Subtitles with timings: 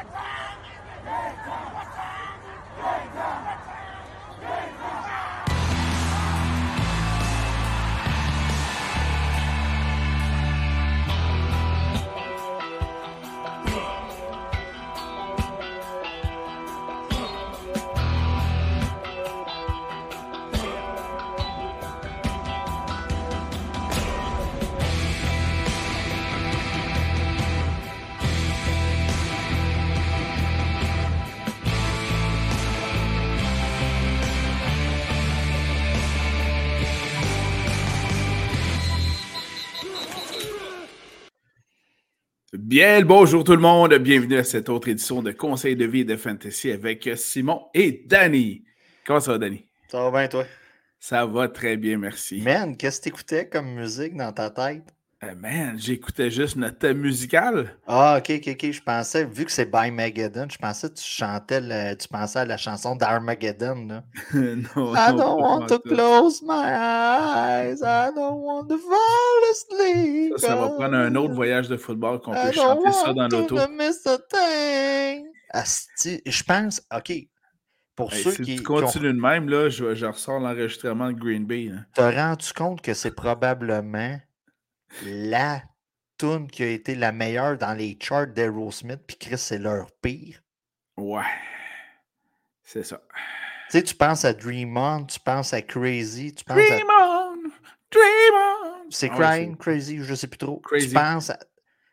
[0.00, 1.69] Let's go!
[42.70, 46.14] Bien bonjour tout le monde, bienvenue à cette autre édition de Conseil de vie de
[46.14, 48.62] Fantasy avec Simon et Danny.
[49.04, 49.66] Comment ça va, Danny?
[49.88, 50.44] Ça va bien, toi?
[51.00, 52.40] Ça va très bien, merci.
[52.42, 54.84] Man, qu'est-ce que t'écoutais comme musique dans ta tête?
[55.22, 57.76] Euh, man, j'écoutais juste notre thème musical.
[57.86, 58.72] Ah, ok, ok, ok.
[58.72, 62.38] Je pensais, vu que c'est By Mageddon, je pensais que tu chantais, le- tu pensais
[62.38, 63.86] à la chanson d'Armageddon.
[63.86, 64.04] là.
[64.32, 67.82] non, I non, don't want to close my eyes.
[67.82, 70.38] I don't want to fall asleep.
[70.38, 73.40] Ça, ça va prendre un autre voyage de football qu'on peut chanter ça dans to
[73.42, 73.56] l'auto.
[76.24, 77.12] je pense, ok,
[77.94, 80.40] pour Hey, ceux si qui, tu qui ont- continues de même, là, je, je ressors
[80.40, 81.64] l'enregistrement de Green Bay.
[81.64, 81.80] là.
[81.94, 84.18] T'as rendu compte que c'est probablement
[85.04, 85.62] la
[86.18, 90.42] tune qui a été la meilleure dans les charts d'Aerosmith, puis Chris, c'est leur pire.
[90.96, 91.22] Ouais.
[92.62, 93.00] C'est ça.
[93.70, 96.62] Tu sais, tu penses à Dream On, tu penses à Crazy, tu penses à...
[96.62, 97.36] Dream on!
[97.90, 98.90] Dream on!
[98.90, 100.58] C'est Ah ouais, Crying, Crazy, je sais plus trop.
[100.58, 100.88] Crazy.
[100.88, 101.38] Tu penses à...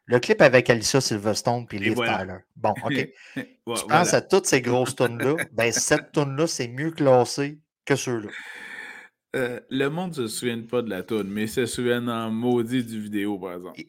[0.05, 2.19] Le clip avec Alicia Silverstone puis Liv voilà.
[2.19, 2.37] Tyler.
[2.55, 2.91] Bon, OK.
[2.91, 3.83] Ouais, tu voilà.
[3.87, 8.29] penses à toutes ces grosses tunes-là, ben cette tune-là, c'est mieux classé que ceux-là.
[9.37, 12.99] Euh, le monde se souvient pas de la toune, mais se souvient en maudit du
[12.99, 13.81] vidéo, par exemple.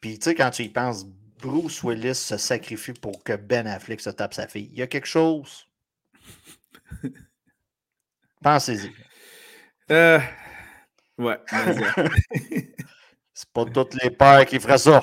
[0.00, 1.04] Puis, tu sais, quand tu y penses,
[1.42, 4.70] Bruce Willis se sacrifie pour que Ben Affleck se tape sa fille.
[4.72, 5.66] Il y a quelque chose.
[8.42, 8.90] Pensez-y.
[9.90, 10.20] Euh,
[11.18, 11.38] ouais.
[13.34, 15.02] C'est pas toutes les pères qui feraient ça.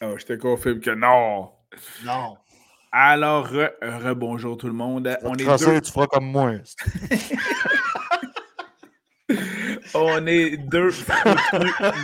[0.00, 1.50] Oh, je te confirme que non.
[2.04, 2.36] Non.
[2.90, 5.16] Alors, re- rebonjour tout le monde.
[5.22, 6.54] On est, deux, tu feras comme moi.
[9.94, 10.90] on est deux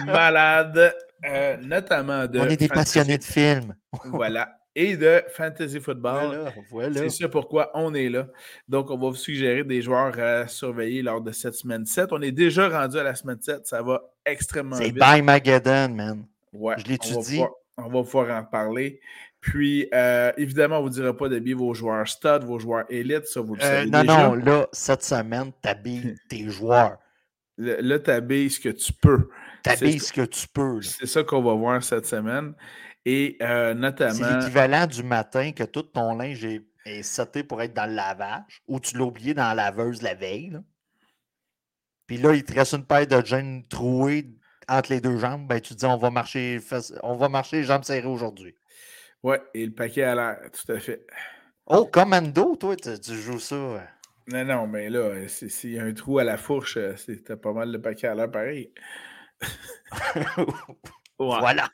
[0.06, 0.94] malades,
[1.24, 2.38] euh, notamment de.
[2.40, 3.74] On est des fantasy- passionnés de films.
[4.04, 4.54] Voilà.
[4.74, 6.26] Et de fantasy football.
[6.26, 6.94] Voilà, voilà.
[7.00, 8.28] C'est ça pourquoi on est là.
[8.68, 12.12] Donc, on va vous suggérer des joueurs à surveiller lors de cette semaine 7.
[12.12, 13.66] On est déjà rendu à la semaine 7.
[13.66, 15.00] Ça va extrêmement C'est vite.
[15.00, 16.24] By Mageddon, man.
[16.52, 17.42] Ouais, Je l'étudie.
[17.76, 19.00] On va pouvoir en parler.
[19.40, 23.26] Puis, euh, évidemment, on ne vous dira pas d'habiller vos joueurs stud, vos joueurs élites.
[23.26, 24.28] Ça, vous le Euh, savez non, déjà.
[24.28, 26.98] non, là, cette semaine, t'habilles tes joueurs.
[27.58, 29.28] Le- Là, tu habilles ce que tu peux.
[29.62, 30.80] T'habilles C'est- ce que tu peux.
[30.80, 32.54] C'est ça qu'on va voir cette semaine.
[33.04, 37.60] Et euh, C'est notamment, l'équivalent du matin que tout ton linge est, est seté pour
[37.62, 40.50] être dans le lavage ou tu l'as oublié dans la laveuse la veille.
[40.50, 40.62] là.
[42.06, 44.30] Puis là, il te reste une paire de jeans trouées
[44.68, 45.46] entre les deux jambes.
[45.46, 46.60] Ben, tu te dis, on va marcher,
[47.02, 48.54] on va marcher jambes serrées aujourd'hui.
[49.22, 51.04] ouais, et le paquet à l'air, tout à fait.
[51.66, 53.82] Oh, Commando, toi, tu, tu joues ça.
[54.30, 57.36] Non, non, mais là, c'est- s'il y a un trou à la fourche, euh, c'était
[57.36, 58.72] pas mal de paquets à l'air pareil.
[61.20, 61.36] Ouais.
[61.40, 61.68] Voilà.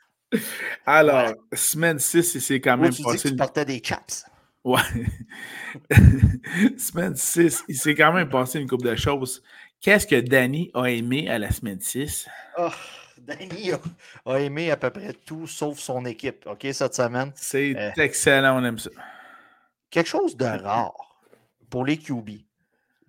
[0.87, 4.25] Alors, semaine 6, il s'est quand même tu dis que passé tu des chaps.
[4.63, 4.81] Ouais.
[6.79, 9.43] semaine 6, il s'est quand même passé une couple de choses.
[9.81, 12.27] Qu'est-ce que Danny a aimé à la semaine 6?
[12.57, 12.69] Oh,
[13.19, 13.79] Danny a,
[14.25, 17.31] a aimé à peu près tout sauf son équipe, OK, cette semaine?
[17.35, 17.91] C'est Euh.
[17.97, 18.89] excellent, on aime ça.
[19.91, 21.21] quelque chose de rare
[21.69, 22.29] pour les QB.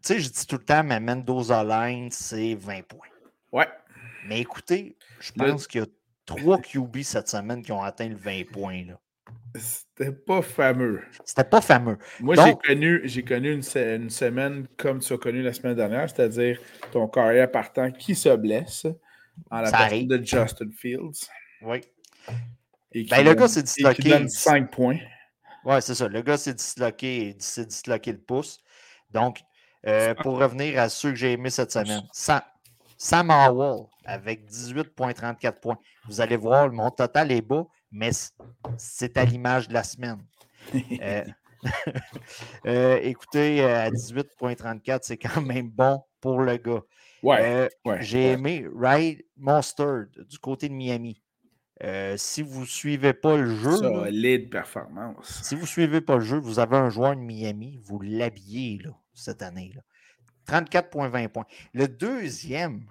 [0.06, 3.08] Tu sais, je dis tout le temps, ma Mendoza line, c'est 20 points.
[3.50, 3.66] Ouais.
[4.28, 5.86] Mais écoutez, je Le- pense qu'il y a
[6.24, 8.84] trois QB cette semaine qui ont atteint le 20 points.
[8.86, 9.00] là.
[9.56, 11.02] C'était pas fameux.
[11.24, 11.98] C'était pas fameux.
[12.20, 15.52] Moi, Donc- j'ai connu, j'ai connu une, se- une semaine comme tu as connu la
[15.52, 16.60] semaine dernière, c'est-à-dire
[16.92, 18.86] ton carrière partant qui se blesse
[19.50, 20.06] en la Ça personne arrive.
[20.08, 21.26] de Justin Fields.
[21.62, 21.80] Oui.
[22.92, 24.08] Et Ben, le donne- gars s'est qui disloqué.
[24.10, 24.98] donne 5 points.
[25.64, 26.06] Ouais, c'est ça.
[26.06, 28.60] Le gars s'est disloqué, il s'est disloqué le pouce.
[29.10, 29.40] Donc,
[29.86, 32.40] euh, pour revenir à ceux que j'ai aimés cette semaine, Sam,
[32.96, 35.78] Sam Howell avec 18,34 points.
[36.06, 38.10] Vous allez voir, mon total est bas, mais
[38.78, 40.18] c'est à l'image de la semaine.
[41.00, 41.24] Euh,
[42.66, 46.82] euh, écoutez, à 18,34, c'est quand même bon pour le gars.
[47.22, 47.68] Ouais.
[47.84, 48.32] Ouais, J'ai ouais.
[48.32, 51.22] aimé Ryan Mostert du côté de Miami.
[51.82, 55.42] Euh, si vous ne suivez pas le jeu, là, Solide performance.
[55.42, 58.78] si vous ne suivez pas le jeu, vous avez un joueur de Miami, vous l'habillez
[58.82, 59.72] là, cette année.
[59.74, 59.82] Là.
[60.48, 61.46] 34,20 points.
[61.74, 62.86] Le deuxième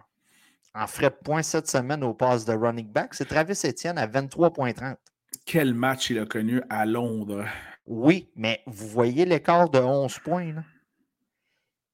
[0.74, 4.08] en frais de points cette semaine au pass de running back, c'est Travis Etienne à
[4.08, 4.98] 23,30.
[5.46, 7.46] Quel match il a connu à Londres.
[7.86, 10.54] Oui, mais vous voyez l'écart de 11 points.
[10.54, 10.64] Là?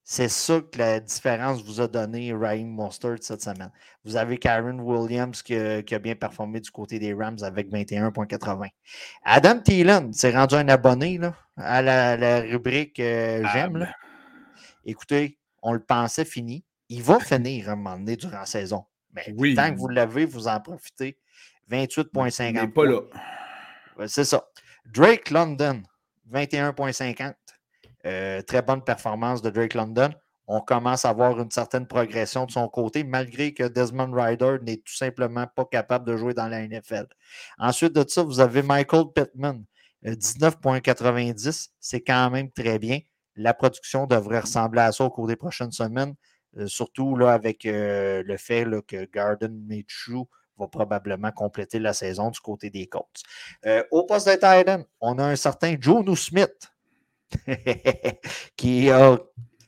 [0.03, 3.71] C'est ça que la différence vous a donné Ryan Mostert cette semaine.
[4.03, 8.67] Vous avez Karen Williams qui a, bien performé du côté des Rams avec 21,80.
[9.23, 13.87] Adam Thielen s'est rendu un abonné là, à la, rubrique euh, J'aime.
[14.85, 16.63] Écoutez, on le pensait fini.
[16.89, 18.85] Il va finir un moment donné durant la saison.
[19.13, 19.25] Mais
[19.55, 21.17] tant que vous l'avez, vous en profitez.
[21.69, 22.71] 28,50.
[22.71, 23.01] pas là.
[24.07, 24.45] C'est ça.
[24.85, 25.83] Drake London,
[26.31, 27.33] 21,50.
[28.05, 30.09] Euh, très bonne performance de Drake London.
[30.47, 34.77] On commence à voir une certaine progression de son côté, malgré que Desmond Ryder n'est
[34.77, 37.07] tout simplement pas capable de jouer dans la NFL.
[37.57, 39.63] Ensuite de ça, vous avez Michael Pittman,
[40.03, 41.47] 19,90.
[41.47, 42.99] Euh, C'est quand même très bien.
[43.35, 46.15] La production devrait ressembler à ça au cours des prochaines semaines,
[46.57, 52.69] euh, surtout avec le fait que Garden Minshew va probablement compléter la saison du côté
[52.69, 53.23] des Colts.
[53.91, 56.71] au poste de Titan, on a un certain Joe Smith,
[58.55, 59.17] qui a.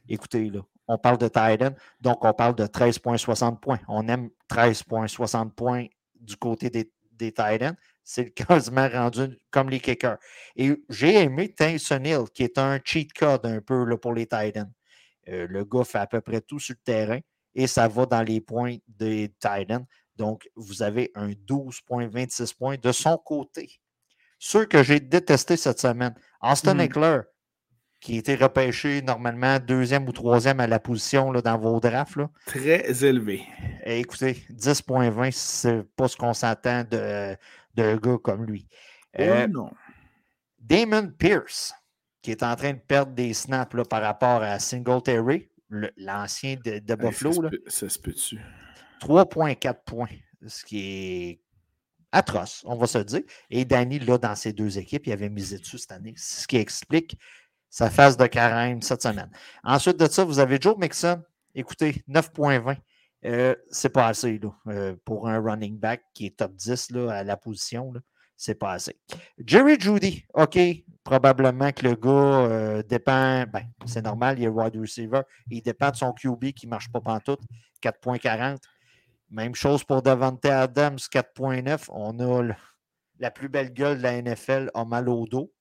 [0.08, 1.72] Écoutez, là, on parle de Titan,
[2.02, 3.80] donc on parle de 13,60 points.
[3.88, 5.88] On aime 13,60 points
[6.20, 7.76] du côté des, des Titans.
[8.04, 10.18] C'est quasiment rendu comme les kickers.
[10.56, 14.26] Et j'ai aimé Tyson Hill, qui est un cheat code un peu là, pour les
[14.26, 14.72] Titans.
[15.30, 17.20] Euh, le gars fait à peu près tout sur le terrain
[17.56, 19.86] et ça va dans les points des Titans.
[20.16, 23.80] Donc, vous avez un 12,26 points de son côté.
[24.38, 26.82] Ceux que j'ai détestés cette semaine, Austin hmm.
[26.82, 27.20] Eckler,
[28.02, 32.18] qui était repêché normalement deuxième ou troisième à la position là, dans vos drafts.
[32.18, 32.30] Là.
[32.46, 33.44] Très élevé.
[33.86, 36.84] Et écoutez, 10.20, c'est pas ce qu'on s'entend
[37.74, 38.68] d'un gars comme lui.
[39.18, 39.72] Oh euh, non.
[40.60, 41.74] Damon Pierce,
[42.22, 45.50] qui est en train de perdre des snaps là, par rapport à Singletary,
[45.98, 47.50] l'ancien de, de, Buffalo.
[47.68, 48.40] ça, se peut-tu?
[49.02, 50.08] 3.4 points,
[50.48, 51.42] ce qui est
[52.12, 53.22] atroce, on va se dire.
[53.50, 56.58] Et Danny, là, dans ces deux équipes, il avait misé dessus cette année, ce qui
[56.58, 57.18] explique
[57.70, 59.32] sa phase de carême cette semaine.
[59.64, 61.22] Ensuite de ça, vous avez Joe Mixon.
[61.56, 62.78] Écoutez, 9.20.
[63.26, 67.12] Euh, c'est pas assez là, euh, pour un running back qui est top 10 là,
[67.12, 67.94] à la position.
[68.36, 69.00] C'est pas assez.
[69.46, 70.58] Jerry Judy, OK.
[71.04, 73.44] Probablement que le gars euh, dépend.
[73.44, 75.22] Ben, c'est normal, il est wide receiver.
[75.50, 77.42] Il dépend de son QB qui ne marche pas pantoute.
[77.82, 78.58] 4.40.
[79.30, 81.86] Même chose pour Davante Adams, 4.9.
[81.90, 82.54] On a
[83.20, 85.52] la plus belle gueule de la NFL a mal au dos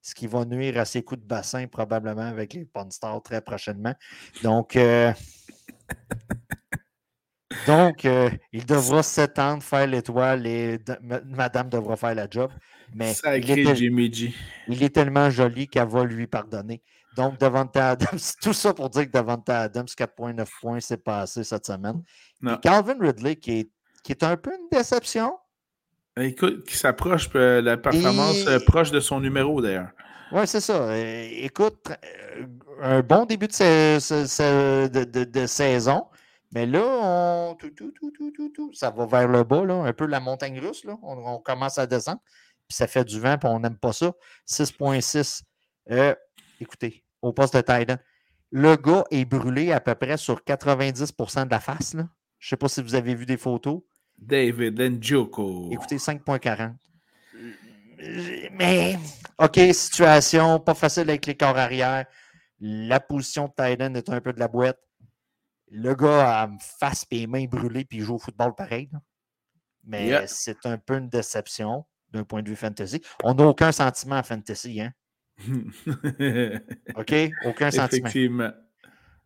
[0.00, 3.42] ce qui va nuire à ses coups de bassin probablement avec les Pawn Stars très
[3.42, 3.94] prochainement.
[4.42, 4.74] Donc,
[7.66, 10.78] donc euh, il devra s'étendre, faire l'étoile et
[11.26, 12.50] madame devra faire la job.
[12.94, 14.18] Mais il est,
[14.66, 16.82] il est, tellement joli qu'elle va lui pardonner.
[17.16, 21.66] Donc, Devante Adams, tout ça pour dire que Devante Adams, 4,9 points, c'est passé cette
[21.66, 22.02] semaine.
[22.62, 23.70] Calvin Ridley, qui est,
[24.02, 25.34] qui est un peu une déception,
[26.20, 29.90] Écoute, qui s'approche, euh, la performance euh, proche de son numéro d'ailleurs.
[30.32, 30.88] Oui, c'est ça.
[30.88, 31.92] Euh, écoute,
[32.80, 36.06] un bon début de, de, saison,
[36.52, 40.20] mais là, on, tout, tout, tout, ça va vers le bas, là, un peu la
[40.20, 40.84] montagne russe.
[40.84, 40.96] Là.
[41.02, 42.20] On, commence à descendre,
[42.68, 44.12] puis ça fait du vent, puis on n'aime pas ça.
[44.48, 45.42] 6.6.
[46.60, 47.96] écoutez, au poste de Titan,
[48.50, 51.94] le gars est brûlé à peu près sur 90% de la face.
[51.94, 52.08] Là.
[52.38, 53.80] Je ne sais pas si vous avez vu des photos.
[54.16, 55.68] David Njoko.
[55.70, 56.74] Écoutez, 5.40.
[58.52, 58.98] Mais,
[59.38, 62.06] OK, situation pas facile avec les corps arrière.
[62.60, 64.78] La position de Titan est un peu de la boîte.
[65.70, 68.90] Le gars a face et mains brûlées puis il joue au football pareil.
[69.84, 73.02] Mais c'est un peu une déception d'un point de vue fantasy.
[73.22, 74.92] On n'a aucun sentiment à fantasy, hein?
[76.96, 77.14] OK?
[77.44, 78.08] Aucun sentiment.
[78.08, 78.50] Effectivement.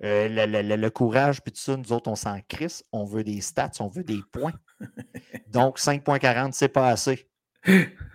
[0.05, 2.85] Euh, le, courage, puis tout ça, nous autres, on s'en crisse.
[2.93, 4.55] On veut des stats, on veut des points.
[5.49, 7.29] Donc, 5.40, c'est pas assez.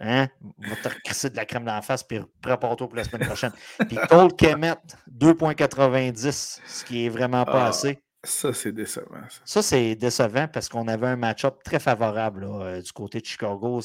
[0.00, 0.28] Hein?
[0.58, 3.26] On va te crisser de la crème dans la face, puis prépare-toi pour la semaine
[3.26, 3.52] prochaine.
[3.86, 4.74] Puis Cole Kemet,
[5.18, 8.00] 2.90, ce qui est vraiment pas ah, assez.
[8.24, 9.20] Ça, c'est décevant.
[9.44, 13.80] Ça, c'est décevant parce qu'on avait un match-up très favorable euh, du côté de Chicago.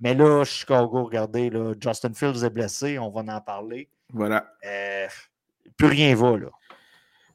[0.00, 3.88] Mais là, Chicago, regardez, là, Justin Fields est blessé, on va en parler.
[4.12, 4.46] Voilà.
[4.64, 5.06] Euh,
[5.76, 6.50] plus rien va, là.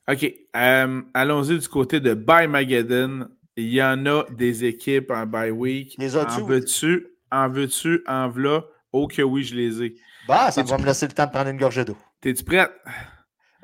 [0.09, 0.33] OK.
[0.55, 3.27] Euh, allons-y du côté de By Mageddon.
[3.55, 5.95] Il y en a des équipes en bye week.
[5.99, 7.07] Les en veux-tu?
[7.31, 8.03] En veux-tu?
[8.07, 8.63] En v'là?
[8.91, 9.95] Oh que oui, je les ai.
[10.27, 11.97] Bah, ça va me laisser le temps de prendre une gorgée d'eau.
[12.21, 12.71] T'es-tu prête?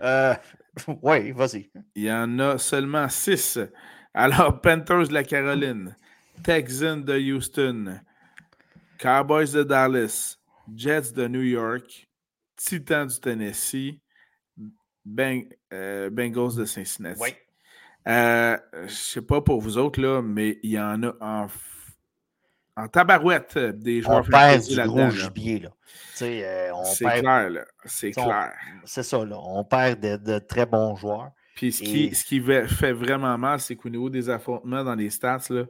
[0.01, 0.35] Euh,
[1.01, 1.69] oui, vas-y.
[1.95, 3.59] Il y en a seulement six.
[4.13, 5.95] Alors, Panthers de la Caroline,
[6.43, 7.99] Texans de Houston,
[8.97, 10.37] Cowboys de Dallas,
[10.73, 12.07] Jets de New York,
[12.55, 13.99] Titans du Tennessee,
[15.73, 17.21] euh, Bengals de Cincinnati.
[17.21, 17.29] Oui.
[18.07, 18.57] Euh,
[18.87, 21.47] je sais pas pour vous autres, là, mais il y en a en.
[22.77, 25.59] En tabarouette des joueurs on perd du gros gibier.
[25.59, 25.69] Là.
[26.21, 27.65] Euh, c'est clair, là.
[27.85, 28.53] C'est clair.
[28.85, 29.37] C'est ça, là.
[29.39, 31.31] On perd de, très bons joueurs.
[31.55, 35.09] Puis ce, qui, ce qui fait vraiment mal, c'est qu'au niveau des affrontements dans les
[35.09, 35.63] stats, là,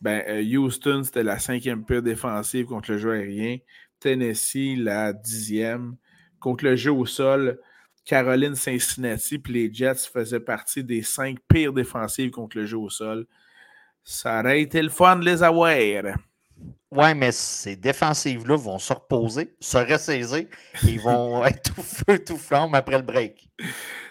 [0.00, 3.58] ben, euh, Houston, c'était la cinquième pire défensive contre le jeu aérien.
[4.00, 5.96] Tennessee, la dixième.
[6.38, 7.58] Contre le jeu au sol,
[8.04, 12.90] Caroline, Cincinnati, puis les Jets faisaient partie des cinq pires défensives contre le jeu au
[12.90, 13.26] sol.
[14.04, 15.74] Ça aurait été le fun de les avoir.
[16.90, 20.48] Oui, mais ces défensives-là vont se reposer, se ressaisir et
[20.84, 23.48] ils vont être tout feu, tout flamme après le break.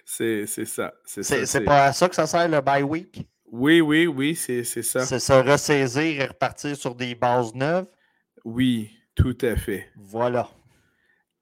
[0.04, 0.94] C'est ça.
[1.06, 3.28] C'est pas à ça que ça sert le bye week?
[3.52, 5.06] Oui, oui, oui, c'est ça.
[5.06, 7.88] C'est se ressaisir et repartir sur des bases neuves?
[8.44, 9.90] Oui, tout à fait.
[9.96, 10.50] Voilà.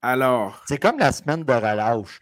[0.02, 0.64] Alors.
[0.68, 2.20] C'est comme la semaine de relâche.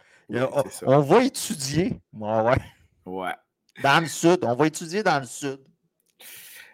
[0.85, 1.99] on, va étudier.
[2.13, 2.57] ouais.
[3.05, 3.35] Ouais.
[3.83, 4.39] Dans le sud.
[4.43, 5.59] On va étudier dans le sud.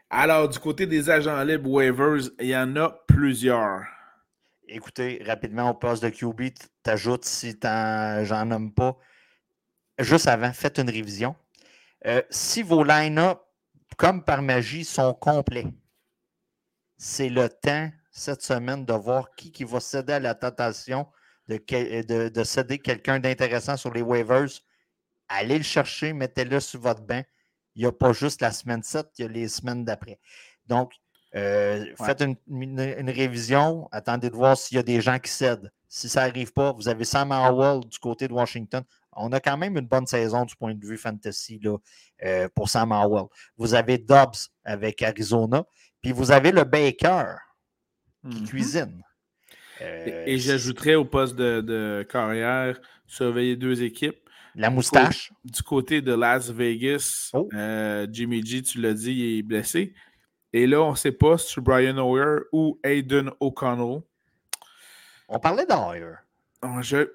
[0.10, 3.84] Alors, du côté des agents libres waivers, il y en a plusieurs.
[4.68, 8.98] Écoutez, rapidement, au poste de QB, t'ajoutes si j'en nomme pas.
[10.00, 11.36] Juste avant, faites une révision.
[12.06, 13.40] Euh, si vos line-up,
[13.98, 15.68] comme par magie, sont complets,
[16.98, 21.08] c'est le temps cette semaine de voir qui, qui va céder à la tentation
[21.48, 24.50] de, de, céder quelqu'un d'intéressant sur les waivers.
[25.28, 27.24] Allez le chercher, mettez-le sur votre banc.
[27.78, 30.20] Il n'y a pas juste la semaine 7, il y a les semaines d'après.
[30.66, 30.94] Donc,
[31.36, 35.72] euh, faites une, révision, attendez de voir s'il y a des gens qui cèdent.
[35.88, 38.84] Si ça n'arrive pas, vous avez Sam Howell du côté de Washington.
[39.16, 41.78] On a quand même une bonne saison du point de vue fantasy là,
[42.24, 43.28] euh, pour Sam Howell.
[43.58, 45.64] Vous avez Dobbs avec Arizona,
[46.02, 47.36] puis vous avez le Baker
[48.28, 48.48] qui mm-hmm.
[48.48, 49.04] cuisine.
[49.82, 54.27] et, euh, j'ajouterais au poste de, carrière, surveiller deux équipes.
[54.58, 55.32] La moustache.
[55.46, 57.48] Du côté de Las Vegas, oh.
[57.54, 59.94] euh, Jimmy G, tu l'as dit, il est blessé.
[60.52, 64.02] Et là, on ne sait pas si c'est Brian Hoyer ou Aiden O'Connell.
[65.30, 66.16] On parlait d'Hoyer.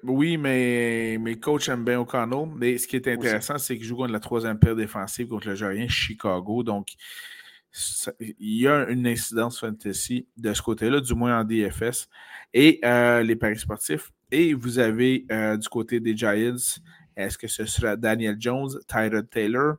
[0.03, 2.47] Oui, mais mes coachs aiment bien O'Connell.
[2.55, 5.55] Mais ce qui est intéressant, c'est qu'il joue contre la troisième paire défensive contre le
[5.55, 6.63] Jorien Chicago.
[6.63, 6.93] Donc,
[8.19, 12.07] il y a une incidence fantasy de ce côté-là, du moins en DFS.
[12.53, 14.11] Et euh, les paris sportifs.
[14.31, 16.79] Et vous avez euh, du côté des Giants,
[17.15, 19.75] est-ce que ce sera Daniel Jones, Tyrod Taylor?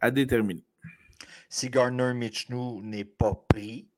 [0.00, 0.64] À déterminer?
[1.48, 3.88] Si Gardner Mitchell n'est pas pris,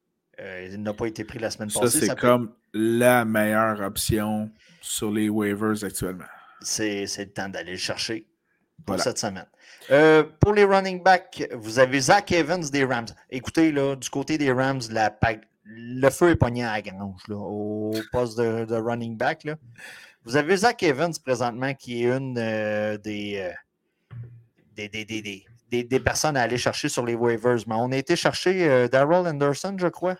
[0.40, 2.00] euh, il n'a pas été pris la semaine passée.
[2.00, 6.24] Ça, c'est comme la meilleure option sur les waivers actuellement.
[6.62, 8.26] C'est, le temps d'aller le chercher
[8.86, 9.46] pour cette semaine.
[9.90, 13.06] Euh, pour les running backs, vous avez Zach Evans des Rams.
[13.30, 14.80] Écoutez, là, du côté des Rams,
[15.64, 19.46] le feu est pogné à la grange au poste de, running back.
[20.24, 23.52] Vous avez Zach Evans présentement qui est une euh, des,
[24.76, 27.58] des, des, des, personnes à aller chercher sur les waivers.
[27.66, 30.16] Mais on a été chercher Daryl Anderson, je crois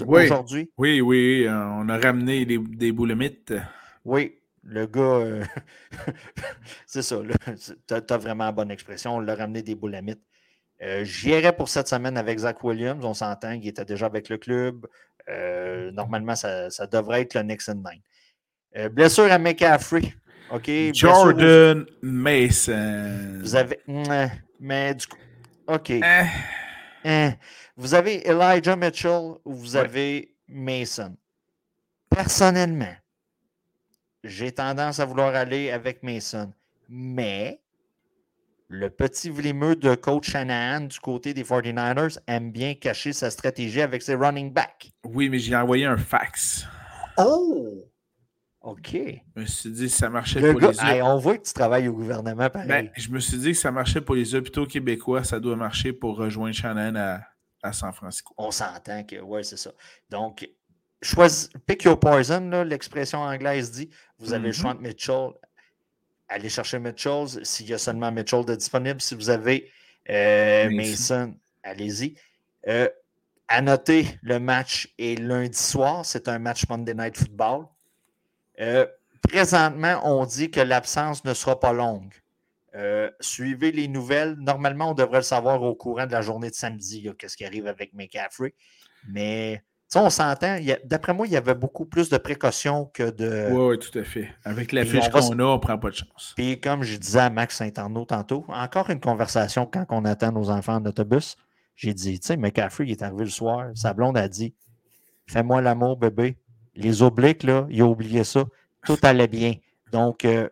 [0.00, 0.24] oui.
[0.24, 0.70] aujourd'hui.
[0.76, 3.54] Oui, oui, euh, on a ramené des, des boulemites.
[4.04, 5.44] Oui, le gars, euh,
[6.86, 7.16] c'est ça,
[7.86, 10.22] tu as, vraiment la bonne expression, on l'a ramené des boulamites.
[10.82, 14.36] Euh, J'irai pour cette semaine avec Zach Williams, on s'entend, il était déjà avec le
[14.36, 14.86] club.
[15.28, 17.82] Euh, normalement, ça, ça, devrait être le Nixon
[18.76, 18.88] 9.
[18.92, 20.14] blessure à McCaffrey.
[20.50, 20.70] OK.
[20.92, 23.40] Jordan Mason.
[23.40, 23.80] Vous avez.
[24.60, 25.16] Mais du coup.
[25.66, 25.90] OK.
[27.04, 27.30] Eh.
[27.76, 31.16] Vous avez Elijah Mitchell ou vous avez Mason?
[32.08, 32.94] Personnellement,
[34.24, 36.52] j'ai tendance à vouloir aller avec Mason.
[36.88, 37.60] Mais
[38.68, 43.82] le petit vlimeux de coach Shanahan du côté des 49ers aime bien cacher sa stratégie
[43.82, 44.90] avec ses running backs.
[45.04, 46.66] Oui, mais j'ai envoyé un fax.
[47.18, 47.84] Oh!
[48.66, 48.96] OK.
[49.36, 51.02] Je me suis dit que ça marchait pour les yeux.
[51.04, 52.66] on voit que tu travailles au gouvernement pareil.
[52.66, 55.92] Ben, je me suis dit que ça marchait pour les hôpitaux québécois, ça doit marcher
[55.92, 57.20] pour rejoindre Shannon à,
[57.62, 58.34] à San Francisco.
[58.36, 59.70] On s'entend que, oui, c'est ça.
[60.10, 60.50] Donc,
[61.00, 63.88] choisis, pick your poison, l'expression anglaise dit.
[64.18, 64.78] Vous avez le choix mm-hmm.
[64.78, 65.28] de Mitchell.
[66.26, 69.00] Allez chercher Mitchell s'il y a seulement Mitchell de disponible.
[69.00, 69.70] Si vous avez
[70.10, 72.16] euh, Mason, allez-y.
[72.66, 72.88] Euh,
[73.46, 76.04] à noter, le match est lundi soir.
[76.04, 77.66] C'est un match Monday Night Football.
[78.60, 78.86] Euh,
[79.22, 82.12] présentement, on dit que l'absence ne sera pas longue.
[82.74, 84.34] Euh, suivez les nouvelles.
[84.38, 87.66] Normalement, on devrait le savoir au courant de la journée de samedi, qu'est-ce qui arrive
[87.66, 88.54] avec McCaffrey.
[89.08, 89.62] Mais
[89.94, 90.58] on s'entend.
[90.84, 93.48] D'après moi, il y avait beaucoup plus de précautions que de.
[93.50, 94.28] Oui, oui, tout à fait.
[94.44, 96.34] Avec la fiche qu'on a, on ne prend pas de chance.
[96.36, 100.50] Puis comme je disais à Max Saint-Arnaud tantôt, encore une conversation quand on attend nos
[100.50, 101.36] enfants en autobus.
[101.76, 103.68] J'ai dit, tu sais, McCaffrey, il est arrivé le soir.
[103.74, 104.54] Sa blonde a dit
[105.26, 106.38] Fais-moi l'amour, bébé.
[106.76, 108.44] Les obliques, là, il a oublié ça.
[108.84, 109.54] Tout allait bien.
[109.92, 110.48] Donc, euh,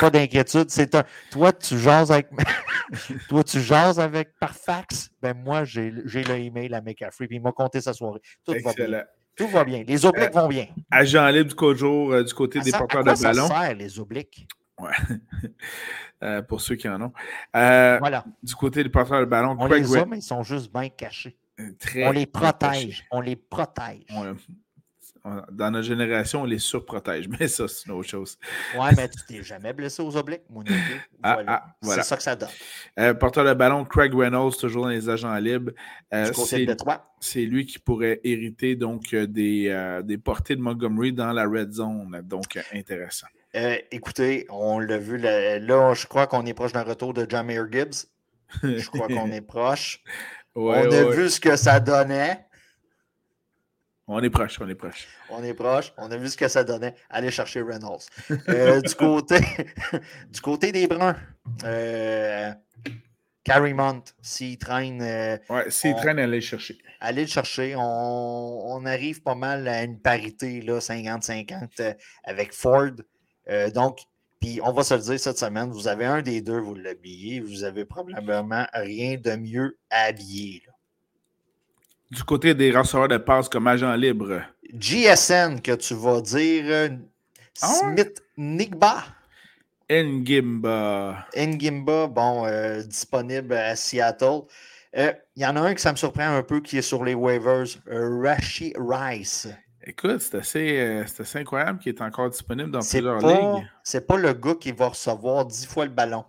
[0.00, 0.70] pas d'inquiétude.
[0.70, 1.04] C'est un.
[1.30, 2.28] Toi, tu jases avec.
[3.28, 5.10] Toi, tu jases avec par fax.
[5.20, 8.20] Ben moi, j'ai le email à McCaffrey, puis il m'a compté sa soirée.
[8.44, 9.04] Tout va bien.
[9.36, 9.84] Tout va bien.
[9.86, 10.66] Les obliques vont bien.
[10.90, 13.46] Agent libre du, jour, euh, du côté des porteurs de ballon.
[13.46, 14.46] Ça sert, les obliques?
[14.78, 14.90] Ouais.
[16.20, 17.12] Euh, pour ceux qui en ont.
[17.54, 18.24] Euh, voilà.
[18.42, 21.38] Du côté des porteurs de ballon, on les a, mais ils sont juste bien cachés.
[21.94, 23.06] on les protège.
[23.12, 24.04] On les protège.
[25.50, 28.38] Dans notre génération, on les surprotège, mais ça, c'est une autre chose.
[28.76, 30.62] Ouais, mais tu t'es jamais blessé aux obliques, mon
[31.22, 32.02] ah, ah, voilà.
[32.02, 32.48] C'est ça que ça donne.
[32.98, 35.72] Euh, porteur de ballon, Craig Reynolds, toujours dans les agents libres.
[36.12, 36.30] Euh,
[37.20, 41.72] c'est lui qui pourrait hériter donc euh, des, des portées de Montgomery dans la red
[41.72, 42.20] zone.
[42.24, 43.26] Donc, intéressant.
[43.52, 48.06] écoutez, on l'a vu là, je crois qu'on est proche d'un retour de Jamir Gibbs.
[48.62, 50.02] Je crois qu'on est proche.
[50.54, 52.47] on a vu ce que ça donnait.
[54.10, 55.06] On est proche, on est proche.
[55.28, 55.92] On est proche.
[55.98, 56.94] On a vu ce que ça donnait.
[57.10, 58.06] Aller chercher Reynolds.
[58.48, 59.38] Euh, du, côté,
[60.32, 61.14] du côté des Bruns,
[61.64, 62.50] euh,
[63.44, 65.02] Carrie Mont, s'il traîne.
[65.02, 66.78] Euh, ouais, s'il traîne, allez le chercher.
[67.00, 67.74] Allez le chercher.
[67.76, 71.92] On, arrive pas mal à une parité, 50-50 euh,
[72.24, 72.92] avec Ford.
[73.74, 73.98] donc,
[74.40, 77.40] puis on va se le dire cette semaine, vous avez un des deux, vous l'habillez.
[77.40, 80.62] Vous avez probablement rien de mieux à habiller.
[80.66, 80.77] Là
[82.10, 84.42] du côté des receveurs de passe comme agent libre?
[84.72, 86.88] GSN, que tu vas dire euh,
[87.62, 89.04] ah Smith Nigba.
[89.90, 91.26] Ngimba.
[91.34, 94.42] Ngimba, bon, euh, disponible à Seattle.
[94.96, 97.04] Euh, il y en a un qui ça me surprend un peu qui est sur
[97.04, 99.48] les waivers, Rashi Rice.
[99.82, 103.66] Écoute, c'est assez, assez, incroyable qu'il est encore disponible dans plusieurs ligues.
[103.82, 106.24] C'est pas le gars qui va recevoir 10 fois le ballon.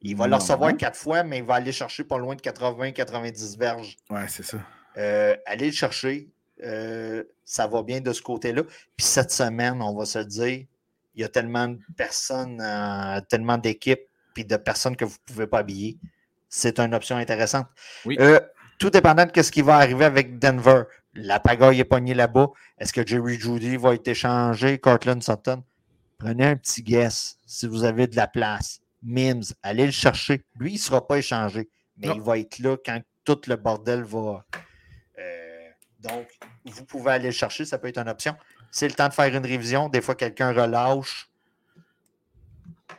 [0.00, 3.58] Il va le recevoir 4 fois, mais il va aller chercher pas loin de 80-90
[3.58, 3.96] verges.
[4.10, 4.58] Ouais, c'est ça.
[4.96, 6.28] Euh, allez le chercher.
[6.62, 8.62] Euh, ça va bien de ce côté-là.
[8.96, 10.66] Puis cette semaine, on va se dire,
[11.14, 15.32] il y a tellement de personnes, euh, tellement d'équipes, puis de personnes que vous ne
[15.32, 15.98] pouvez pas habiller.
[16.48, 17.66] C'est une option intéressante.
[18.78, 20.84] tout dépendant de ce qui va arriver avec Denver.
[21.14, 22.48] La pagaille est pognée là-bas.
[22.78, 24.78] Est-ce que Jerry Judy va être échangé?
[24.78, 25.62] Cortland Sutton?
[26.18, 28.80] Prenez un petit guess si vous avez de la place.
[29.02, 30.44] Mims, allez le chercher.
[30.58, 31.68] Lui, il ne sera pas échangé,
[31.98, 34.44] mais il va être là quand tout le bordel va,
[36.00, 36.28] donc,
[36.64, 38.36] vous pouvez aller le chercher, ça peut être une option.
[38.70, 39.88] C'est le temps de faire une révision.
[39.88, 41.28] Des fois, quelqu'un relâche.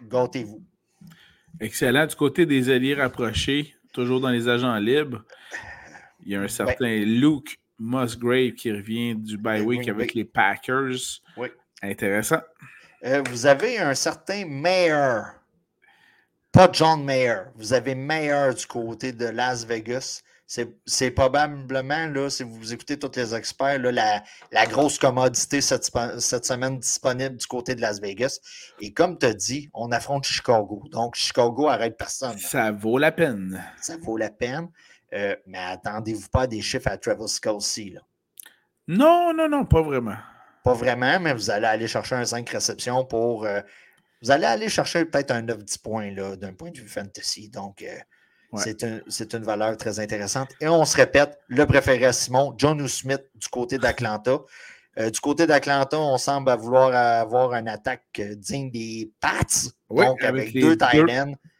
[0.01, 0.63] Gâtez-vous.
[1.59, 2.07] Excellent.
[2.07, 5.23] Du côté des alliés rapprochés, toujours dans les agents libres,
[6.25, 11.21] il y a un certain Luke Musgrave qui revient du bye week avec les Packers.
[11.37, 11.49] Oui.
[11.81, 12.41] Intéressant.
[13.03, 15.21] Euh, vous avez un certain Mayer.
[16.51, 17.43] Pas John Mayer.
[17.55, 23.11] Vous avez Mayer du côté de Las Vegas c'est probablement, là, si vous écoutez tous
[23.15, 25.85] les experts, la, grosse commodité cette,
[26.45, 28.39] semaine disponible du côté de Las Vegas.
[28.79, 30.83] Et comme tu as dit, on affronte Chicago.
[30.91, 32.37] Donc, Chicago arrête personne.
[32.37, 33.63] Ça vaut la peine.
[33.81, 34.69] Ça vaut la peine.
[35.13, 37.91] Euh, mais attendez-vous pas des chiffres à Travis Kelsey.
[37.91, 38.01] Là.
[38.87, 40.17] Non, non, non, pas vraiment.
[40.63, 43.45] Pas vraiment, mais vous allez aller chercher un 5 réceptions pour.
[43.45, 43.61] Euh,
[44.21, 47.49] vous allez aller chercher peut-être un 9-10 points d'un point de vue fantasy.
[47.49, 47.97] Donc, euh,
[48.53, 50.49] c'est une valeur très intéressante.
[50.61, 54.39] Et on se répète, le préféré à Simon, John Smith du côté d'Atlanta.
[54.97, 59.41] Euh, du côté d'Atlanta, on semble vouloir avoir une attaque euh, digne des Pats.
[59.89, 61.05] donc, avec, deux tight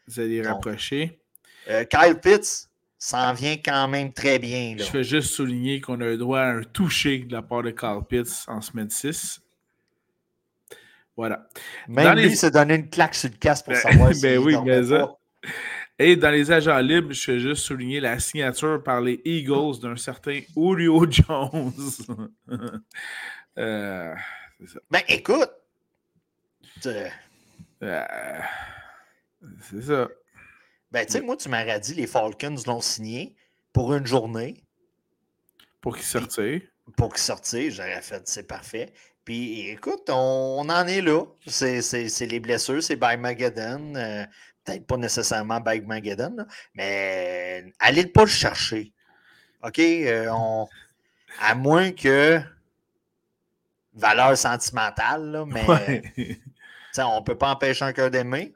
[0.08, 1.20] Vous allez rapprocher.
[1.68, 4.76] Euh, Kyle Pitts s'en vient quand même très bien.
[4.78, 7.72] Je veux juste souligner qu'on a le droit à un toucher de la part de
[7.72, 9.42] Kyle Pitts en semaine 6.
[11.16, 11.46] Voilà.
[11.88, 14.56] Même lui s'est donné une claque sur le casque pour ben, savoir si ben oui,
[14.64, 15.14] mais ça.
[15.98, 19.96] Et dans les agents libres, je vais juste souligner la signature par les Eagles d'un
[19.96, 21.72] certain Julio Jones.
[23.58, 24.14] euh,
[24.66, 24.80] ça.
[24.90, 25.50] Ben écoute,
[26.84, 27.08] euh,
[29.60, 30.08] c'est ça.
[30.92, 33.34] Ben tu sais, moi, tu m'aurais dit les Falcons l'ont signé
[33.72, 34.62] pour une journée.
[35.80, 36.38] Pour qu'il sorte.
[36.96, 38.92] Pour qu'il sorte, j'aurais fait, c'est parfait.
[39.26, 41.24] Puis écoute, on, en est là.
[41.46, 43.94] C'est les blessures, c'est by Magadan.
[43.96, 44.24] Euh,
[44.66, 48.92] peut-être pas nécessairement Bagmageddon, mais allez pas le chercher.
[49.62, 49.78] OK?
[49.78, 50.30] Euh,
[51.40, 52.40] à moins que
[53.94, 56.02] valeur sentimentale, mais
[56.98, 58.54] on ne peut pas empêcher un cœur d'aimer.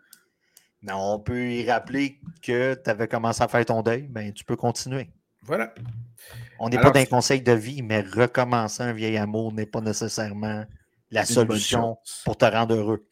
[0.82, 4.44] Mais on peut y rappeler que tu avais commencé à faire ton deuil, ben, tu
[4.44, 5.10] peux continuer.
[5.42, 5.74] Voilà.
[6.62, 10.66] On n'est pas d'un conseil de vie, mais recommencer un vieil amour n'est pas nécessairement
[11.10, 13.06] la solution pour te rendre heureux.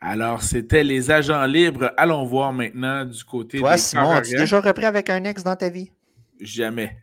[0.00, 1.92] Alors, c'était les agents libres.
[1.96, 5.70] Allons voir maintenant du côté Toi, Simon, as-tu déjà repris avec un ex dans ta
[5.70, 5.92] vie?
[6.40, 6.98] Jamais.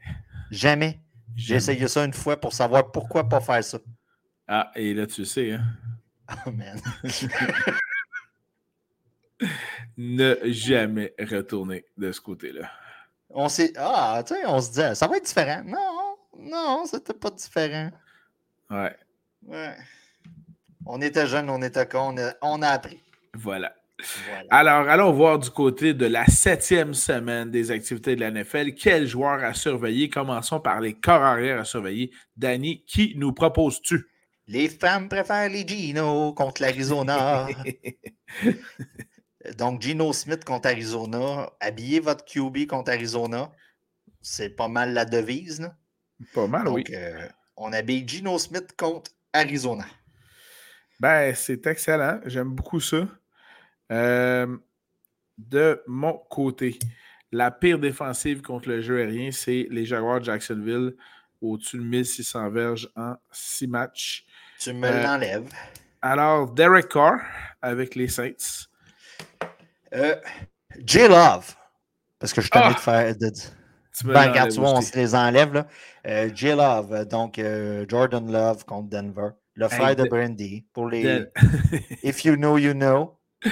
[0.51, 0.99] Jamais.
[1.37, 3.79] J'ai essayé ça une fois pour savoir pourquoi pas faire ça.
[4.47, 5.63] Ah, et là, tu sais, hein?
[6.45, 6.79] Oh, man.
[9.97, 12.69] ne jamais retourner de ce côté-là.
[13.33, 13.73] On s'est.
[13.77, 15.63] Ah, tu sais, on se dit, ça va être différent.
[15.65, 17.91] Non, non, c'était pas différent.
[18.69, 18.95] Ouais.
[19.47, 19.75] Ouais.
[20.85, 22.99] On était jeunes, on était cons, on a, appris.
[23.33, 23.73] Voilà.
[24.49, 28.73] Alors, allons voir du côté de la septième semaine des activités de la NFL.
[28.73, 30.09] Quels joueurs à surveiller?
[30.09, 32.11] Commençons par les corps arrière à surveiller.
[32.35, 34.07] Danny, qui nous proposes-tu?
[34.47, 37.47] Les femmes préfèrent les Gino contre l'Arizona.
[39.57, 41.49] Donc, Gino Smith contre Arizona.
[41.59, 43.51] Habillez votre QB contre Arizona.
[44.21, 45.61] C'est pas mal la devise.
[45.61, 45.75] Là.
[46.33, 46.83] Pas mal, Donc, oui.
[46.93, 47.27] Euh,
[47.57, 49.85] on habille Gino Smith contre Arizona.
[50.99, 52.19] Ben, c'est excellent.
[52.25, 53.07] J'aime beaucoup ça.
[53.91, 54.57] Euh,
[55.37, 56.77] de mon côté,
[57.31, 60.95] la pire défensive contre le jeu aérien, c'est les Jaguars de Jacksonville,
[61.41, 64.25] au-dessus de 1600 verges en 6 matchs.
[64.59, 65.49] Tu me euh, l'enlèves.
[66.01, 67.19] Alors, Derek Carr
[67.61, 68.67] avec les Saints.
[69.93, 70.15] Euh,
[70.85, 71.07] J.
[71.07, 71.55] Love.
[72.19, 72.73] Parce que je suis ah!
[72.73, 73.15] de faire.
[73.17, 73.31] De...
[74.05, 75.53] Ben, regarde, tu vois, on se les enlève.
[75.53, 75.67] Là.
[76.07, 76.49] Euh, J.
[76.49, 79.29] Love, donc euh, Jordan Love contre Denver.
[79.55, 80.65] Le frère hey, de Brandy.
[80.73, 81.25] Pour les.
[82.03, 83.17] If you know, you know.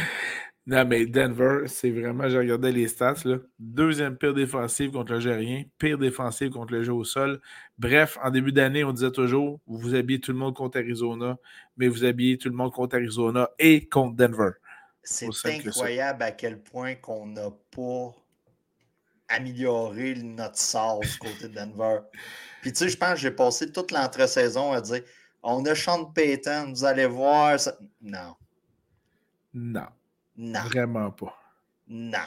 [0.70, 3.16] Non, mais Denver, c'est vraiment, j'ai regardé les stats.
[3.26, 3.38] Là.
[3.58, 7.42] Deuxième pire défensive contre le Gérien, pire défensive contre le jeu au sol.
[7.80, 11.38] Bref, en début d'année, on disait toujours vous habillez tout le monde contre Arizona,
[11.76, 14.52] mais vous habillez tout le monde contre Arizona et contre Denver.
[15.04, 18.14] C'est incroyable à quel point qu'on n'a pas
[19.28, 22.00] amélioré notre sort du côté de Denver.
[22.62, 25.04] Puis tu sais, je pense que j'ai passé toute l'entre-saison à dire
[25.42, 27.60] on a Sean Payton, vous allez voir.
[27.60, 27.78] Ça...
[28.02, 28.36] Non.
[29.54, 29.88] Non.
[30.36, 30.62] Non.
[30.64, 31.38] Vraiment pas.
[31.88, 32.18] Non.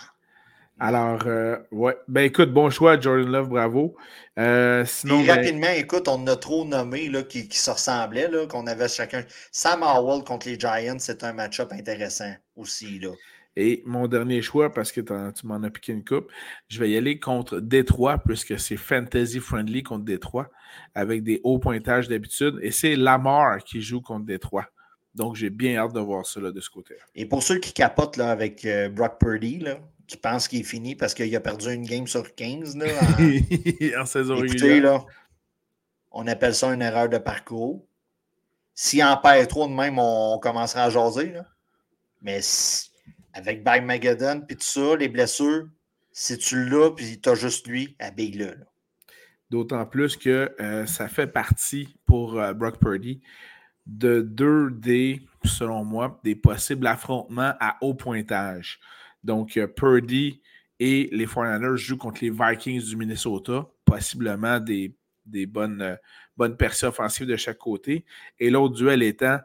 [0.85, 1.97] Alors, euh, ouais.
[2.09, 3.95] Ben écoute, bon choix, Jordan Love, bravo.
[4.37, 5.37] Euh, sinon, ben...
[5.37, 9.25] rapidement, écoute, on a trop nommé là, qui, qui se ressemblaient, qu'on avait chacun.
[9.53, 12.99] Sam Howell contre les Giants, c'est un match-up intéressant aussi.
[12.99, 13.11] Là.
[13.55, 16.33] Et mon dernier choix, parce que tu m'en as piqué une coupe,
[16.67, 20.51] je vais y aller contre Détroit, puisque c'est fantasy friendly contre Détroit,
[20.97, 22.59] avec des hauts pointages d'habitude.
[22.61, 24.67] Et c'est Lamar qui joue contre Détroit.
[25.15, 26.95] Donc, j'ai bien hâte de voir ça de ce côté.
[27.15, 30.65] Et pour ceux qui capotent là, avec euh, Brock Purdy, là, qui pensent qu'il est
[30.65, 34.01] fini parce qu'il a perdu une game sur 15 là, en...
[34.01, 35.05] en saison Écoutez, là,
[36.11, 37.85] on appelle ça une erreur de parcours.
[38.75, 41.33] S'il en perd trop de même, on, commencera à jaser.
[41.33, 41.47] Là.
[42.21, 42.91] Mais si,
[43.33, 45.69] avec Bag Magadon puis tout ça, les blessures,
[46.13, 48.57] si tu l'as puis tu as juste lui, habille-le.
[49.51, 53.21] D'autant plus que euh, ça fait partie pour euh, Brock Purdy
[53.87, 58.81] de deux des, selon moi, des possibles affrontements à haut pointage.
[59.25, 60.43] Donc, euh, Purdy
[60.79, 64.95] et les 49ers jouent contre les Vikings du Minnesota, possiblement des,
[65.27, 65.97] des bonnes, euh,
[66.37, 68.05] bonnes percées offensives de chaque côté.
[68.39, 69.39] Et l'autre duel étant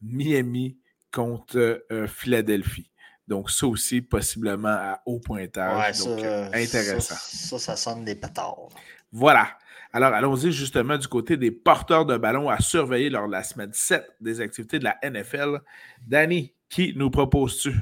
[0.00, 0.78] Miami
[1.12, 2.90] contre euh, Philadelphie.
[3.26, 5.98] Donc, ça aussi, possiblement à haut pointage.
[5.98, 6.20] Donc,
[6.54, 7.14] intéressant.
[7.14, 8.68] Ça, ça, ça sonne des pétards.
[9.12, 9.58] Voilà.
[9.92, 13.70] Alors, allons-y justement du côté des porteurs de ballon à surveiller lors de la semaine
[13.72, 15.60] 7 des activités de la NFL.
[16.06, 17.74] Danny, qui nous proposes-tu?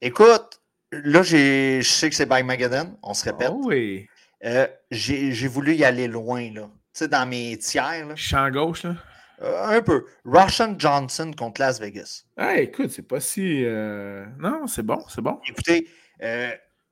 [0.00, 0.61] Écoute,
[0.92, 3.50] là, je sais que c'est by Magadan, on se répète.
[3.50, 4.08] Oh oui.
[4.44, 6.62] Euh, j'ai voulu y aller loin, là.
[6.62, 8.06] Tu sais, dans mes tiers.
[8.06, 8.16] Là.
[8.16, 8.96] Champ gauche, là?
[9.42, 10.04] Euh, un peu.
[10.24, 12.24] Russian Johnson contre Las Vegas.
[12.36, 13.64] Ah, écoute, c'est pas si.
[13.64, 14.24] Euh...
[14.38, 15.40] Non, c'est bon, c'est bon.
[15.48, 15.88] Écoutez,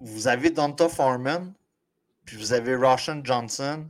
[0.00, 1.52] vous avez Donta Foreman,
[2.24, 3.86] puis vous avez Russian Johnson,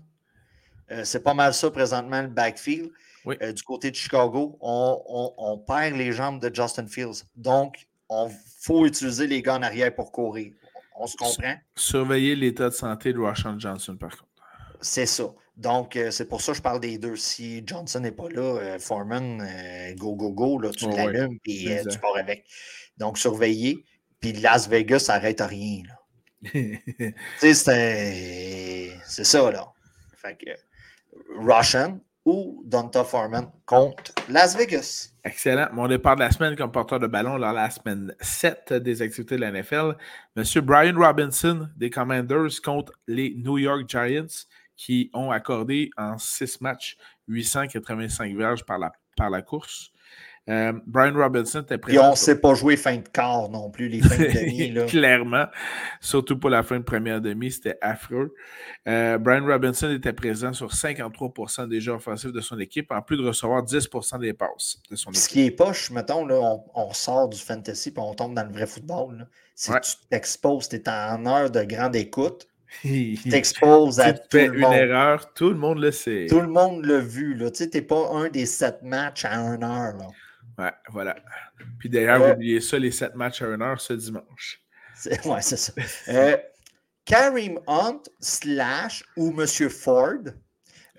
[1.04, 2.90] c'est pas mal ça présentement, le backfield.
[3.26, 7.24] Euh, du côté de Chicago, on, perd les jambes de Justin Fields.
[7.36, 10.52] Donc, il faut utiliser les gars en arrière pour courir.
[10.96, 11.54] On se comprend?
[11.76, 14.26] Surveiller l'état de santé de Roshan Johnson, par contre.
[14.80, 15.24] C'est ça.
[15.56, 17.16] Donc, euh, c'est pour ça que je parle des deux.
[17.16, 19.46] Si Johnson n'est pas là, Foreman,
[19.96, 22.44] go, go, go, là, tu l'allumes et tu pars avec.
[22.96, 23.84] Donc, surveiller.
[24.20, 25.82] Puis Las Vegas, ça n'arrête rien.
[26.52, 26.80] tu
[27.38, 27.54] sais,
[29.04, 29.72] c'est ça, là.
[30.16, 30.50] Fait que,
[31.38, 35.12] Russian ou Donta Foreman contre Las Vegas.
[35.24, 35.68] Excellent.
[35.72, 39.37] Mon départ de la semaine comme porteur de ballon lors la semaine 7 des activités
[39.37, 39.96] de la NFL.
[40.37, 46.61] Monsieur Brian Robinson des Commanders contre les New York Giants qui ont accordé en 6
[46.61, 46.96] matchs
[47.28, 49.90] 885 verges par la, par la course.
[50.50, 52.02] Euh, Brian Robinson était présent.
[52.02, 54.72] Et on ne sait pas jouer fin de quart non plus, les fins de demi.
[54.72, 54.84] Là.
[54.86, 55.46] Clairement.
[56.00, 58.34] Surtout pour la fin de première demi, c'était affreux.
[58.88, 63.16] Euh, Brian Robinson était présent sur 53% des jeux offensifs de son équipe, en plus
[63.16, 65.22] de recevoir 10% des passes de son équipe.
[65.22, 66.40] Ce qui est poche, mettons, là,
[66.74, 69.28] on, sort du fantasy et on tombe dans le vrai football.
[69.54, 72.48] Si tu t'exposes, tu es en heure de grande écoute.
[72.82, 74.72] tu t'exposes à tout le monde.
[74.72, 76.26] une erreur, tout le monde le sait.
[76.28, 77.40] Tout le monde l'a vu.
[77.54, 79.96] Tu n'es pas un des sept matchs à une heure.
[79.96, 80.08] Là.
[80.60, 81.16] Ouais, voilà.
[81.78, 84.62] Puis d'ailleurs, Euh, oubliez ça, les 7 matchs à 1 heure ce dimanche.
[85.24, 85.72] Ouais, c'est ça.
[86.08, 86.36] Euh,
[87.04, 90.18] Karim Hunt slash ou Monsieur Ford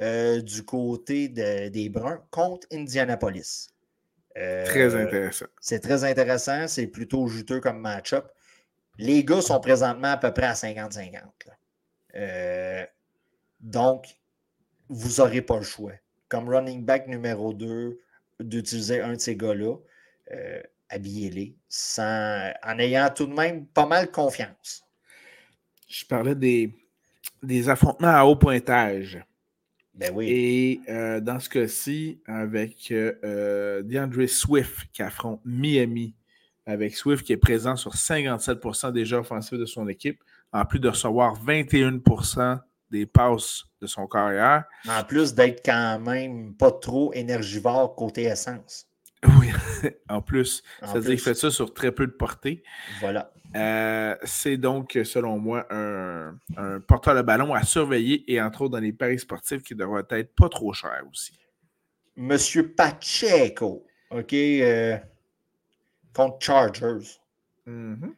[0.02, 3.70] euh, du côté de- des Bruns contre Indianapolis.
[4.38, 5.46] Euh, Très intéressant.
[5.60, 6.68] C'est très intéressant.
[6.68, 8.32] C'est plutôt juteux comme match-up.
[8.98, 11.12] Les gars sont présentement à peu près à 50-50.
[11.46, 11.54] là.
[12.16, 12.86] Euh,
[13.60, 14.06] donc,
[14.90, 15.94] vous n'aurez pas le choix.
[16.30, 18.00] Comme running back numéro 2,
[18.44, 19.76] d'utiliser un de ces gars-là.
[20.32, 24.84] Euh, habillez-les sans, en ayant tout de même pas mal confiance.
[25.88, 26.74] Je parlais des,
[27.44, 29.24] des affrontements à haut pointage.
[29.94, 30.28] Ben oui.
[30.30, 36.16] Et euh, dans ce cas-ci, avec euh, euh, DeAndre Swift qui affronte Miami,
[36.66, 40.24] avec Swift qui est présent sur 57% des jeux offensifs de son équipe,
[40.54, 44.66] en plus de recevoir 21% des passes de son carrière.
[44.88, 48.88] En plus d'être quand même pas trop énergivore côté essence.
[49.40, 49.52] Oui,
[50.10, 52.64] en plus, c'est-à-dire qu'il fait ça sur très peu de portée.
[53.00, 53.32] Voilà.
[53.56, 58.72] Euh, c'est donc, selon moi, un, un porteur de ballon à surveiller et entre autres
[58.72, 61.38] dans les paris sportifs qui devraient être pas trop cher aussi.
[62.16, 64.98] Monsieur Pacheco, OK, euh,
[66.14, 67.20] contre Chargers.
[67.66, 68.14] Mhm.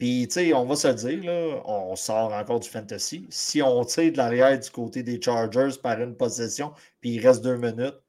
[0.00, 3.26] Puis, tu sais, on va se dire, là, on sort encore du fantasy.
[3.28, 7.44] Si on tire de l'arrière du côté des Chargers par une possession, puis il reste
[7.44, 8.00] deux minutes,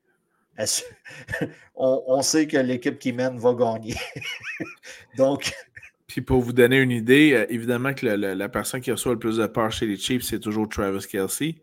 [1.76, 3.96] on, sait que l'équipe qui mène va gagner.
[5.18, 5.54] Donc,
[6.08, 9.36] Puis pour vous donner une idée, euh, évidemment que la personne qui reçoit le plus
[9.36, 11.56] de parts chez les Chiefs, c'est toujours Travis Kelsey.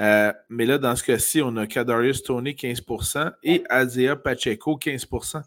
[0.00, 5.42] Euh, mais là, dans ce cas-ci, on a Kadarius Tony 15% et Azea Pacheco 15%.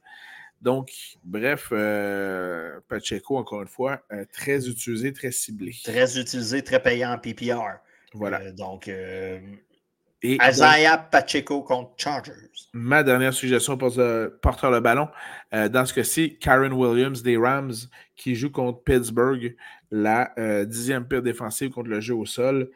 [0.64, 0.94] Donc,
[1.26, 5.76] bref, euh, Pacheco, encore une fois, euh, très utilisé, très ciblé.
[5.84, 7.80] très utilisé, très payant en PPR.
[8.14, 8.40] Voilà.
[8.40, 12.32] Euh, donc, Et donc, Isaiah Pacheco contre Chargers.
[12.72, 15.10] ma dernière suggestion pour ce porteur de ballon,
[15.52, 17.74] dans ce cas-ci, Karen Williams des Rams
[18.16, 19.58] qui joue contre Pittsburgh,
[19.92, 22.72] la dixième pire défensive contre le jeu au sol.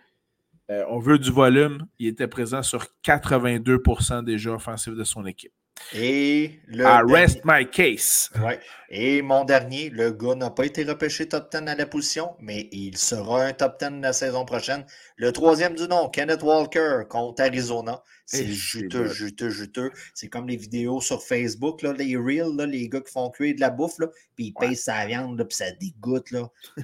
[0.67, 1.87] On veut du volume.
[1.99, 5.53] Il était présent sur 82% des jeux offensifs de son équipe.
[5.93, 8.29] Et le I dernier- rest my case.
[8.43, 8.59] Ouais.
[8.89, 12.67] Et mon dernier, le gars n'a pas été repêché top 10 à la position, mais
[12.73, 14.85] il sera un top 10 la saison prochaine.
[15.15, 18.01] Le troisième du nom, Kenneth Walker contre Arizona.
[18.25, 19.91] C'est Et juteux, c'est juteux, juteux.
[20.13, 23.55] C'est comme les vidéos sur Facebook, là, les reels, là, les gars qui font cuire
[23.55, 24.67] de la bouffe, là, puis ils Ouais.
[24.67, 26.27] payent sa viande, puis ça dégoûte.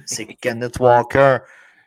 [0.06, 1.38] C'est Kenneth Walker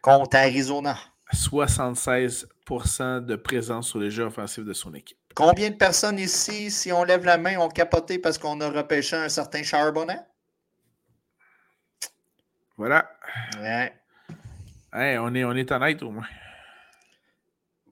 [0.03, 0.95] contre Arizona.
[1.33, 5.17] 76% de présence sur les jeux offensifs de son équipe.
[5.35, 9.15] Combien de personnes ici, si on lève la main, ont capoté parce qu'on a repêché
[9.15, 10.19] un certain Charbonnet?
[12.75, 13.09] Voilà.
[13.59, 13.93] Ouais.
[14.93, 16.27] Hey, on, est, on est honnête au moins.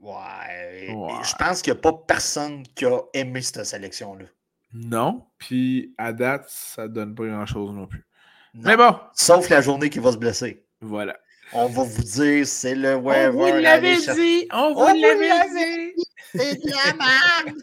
[0.02, 0.94] Ouais.
[0.94, 1.14] Ouais.
[1.24, 4.26] Je pense qu'il n'y a pas personne qui a aimé cette sélection-là.
[4.74, 5.26] Non.
[5.38, 8.06] Puis à date, ça donne pas grand-chose non plus.
[8.54, 8.62] Non.
[8.66, 10.66] Mais bon, Sauf la journée qui va se blesser.
[10.82, 11.18] voilà.
[11.54, 13.30] On va vous dire, c'est le on waiver.
[13.32, 14.48] vous l'avait dit!
[14.52, 16.04] On vous On vous l'avait dit!
[16.34, 17.58] C'est de la merde!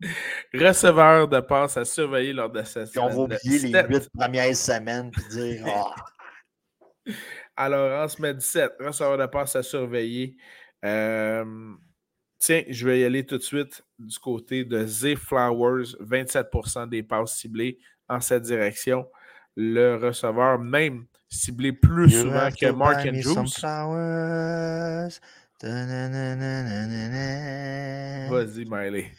[0.54, 4.10] Receveur de passe à surveiller lors de cette Puis on va semaine oublier les huit
[4.10, 5.64] premières semaines puis dire
[7.56, 10.36] Ah, Alors, en semaine 7, receveur de passe à surveiller.
[10.84, 11.44] Euh,
[12.38, 17.02] tiens, je vais y aller tout de suite du côté de Z Flowers, 27% des
[17.02, 19.08] passes ciblées en cette direction.
[19.56, 23.46] Le receveur, même ciblé plus You souvent que Mark Andrews.
[28.30, 29.10] Vas-y, Miley.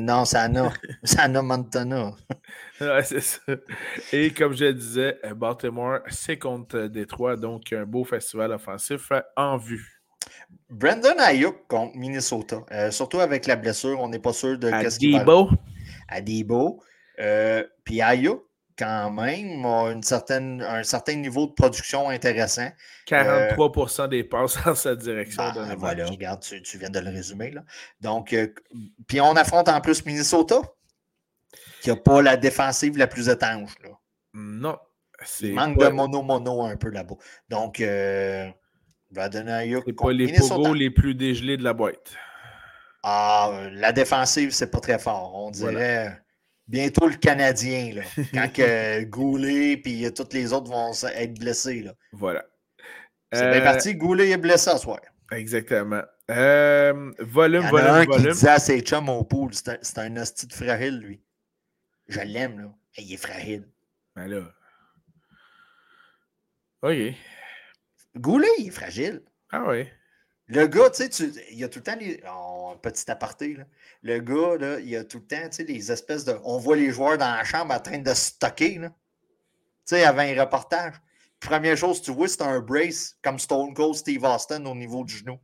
[0.00, 0.72] Non, ça en a.
[1.04, 2.12] Ça en a Montana.
[2.80, 3.40] Ouais, c'est ça.
[4.12, 10.02] Et comme je disais, Baltimore, c'est contre Détroit, donc un beau festival offensif en vue.
[10.70, 12.64] Brandon Ayuk contre Minnesota.
[12.72, 15.50] Euh, surtout avec la blessure, on n'est pas sûr de qu'est-ce qu'il va Debo,
[16.08, 16.82] à Debo.
[17.20, 18.42] Euh, puis Ayuk,
[18.78, 22.68] quand même, a une certaine, un certain niveau de production intéressant.
[23.06, 25.42] 43% des passes en cette direction.
[25.44, 27.50] Ben, dans les voilà, regarde, tu, tu viens de le résumer.
[27.50, 27.62] Là.
[28.00, 28.48] Donc, euh,
[29.06, 30.60] puis on affronte en plus Minnesota,
[31.82, 33.74] qui n'a pas la défensive la plus étanche.
[33.82, 33.90] Là.
[34.34, 34.78] Non.
[35.40, 37.14] Il manque pas- de mono-mono un peu là-bas.
[37.48, 38.48] Donc, euh,
[39.10, 40.54] Brandon Ayuk C'est pas les Minnesota.
[40.56, 42.12] pogos les plus dégelés de la boîte.
[43.04, 45.32] Ah, euh, la défensive, c'est pas très fort.
[45.36, 46.10] On dirait euh,
[46.66, 48.02] bientôt le Canadien, là,
[48.34, 51.82] quand que Goulet et tous les autres vont être blessés.
[51.82, 51.94] là.
[52.12, 52.44] Voilà.
[53.32, 55.00] C'est bien Euh, parti, Goulet est blessé ce soir.
[55.32, 56.02] Exactement.
[56.30, 58.32] Euh, Il volume, y en a volume, un qui volume.
[58.32, 61.20] disait à ses chums au pool, c'est un- hostie de fragile, lui.
[62.08, 62.74] Je l'aime, là.
[62.98, 63.66] Il est fragile.
[64.14, 64.42] Ben là.
[66.82, 67.14] OK.
[68.16, 69.22] Goulet, il est fragile.
[69.50, 69.88] Ah oui.
[70.46, 72.22] Le gars, tu sais, il y a tout le temps les.
[72.30, 73.64] Oh, petit aparté, là.
[74.02, 76.36] Le gars, là, il y a tout le temps, tu sais, les espèces de.
[76.44, 78.88] On voit les joueurs dans la chambre en train de stocker, là.
[78.88, 80.94] Tu sais, avant un reportage.
[81.40, 85.14] Première chose tu vois, c'est un brace comme Stone Cold Steve Austin au niveau du
[85.14, 85.38] genou.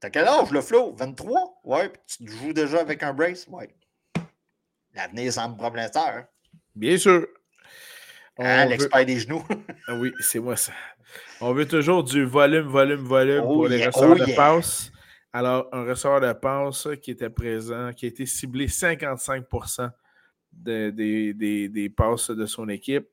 [0.00, 0.94] T'as quel âge, le Flo?
[0.94, 1.60] 23?
[1.64, 3.46] Ouais, tu joues déjà avec un brace?
[3.48, 3.74] Ouais.
[4.94, 6.26] L'avenir semble prometteur.
[6.74, 7.26] Bien sûr.
[8.38, 9.44] Hein, l'expert des genoux.
[9.88, 10.72] Ah oui, c'est moi ça.
[11.40, 14.90] On veut toujours du volume, volume, volume oh pour les receveurs oh de passe.
[15.32, 19.90] Alors, un receveur de passe qui était présent, qui a été ciblé 55%
[20.52, 21.34] des,
[21.68, 23.08] des passes de son équipe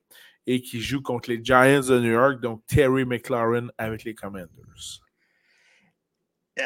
[0.46, 5.00] et qui joue contre les Giants de New York, donc Terry McLaurin avec les Commanders.
[6.58, 6.64] Euh,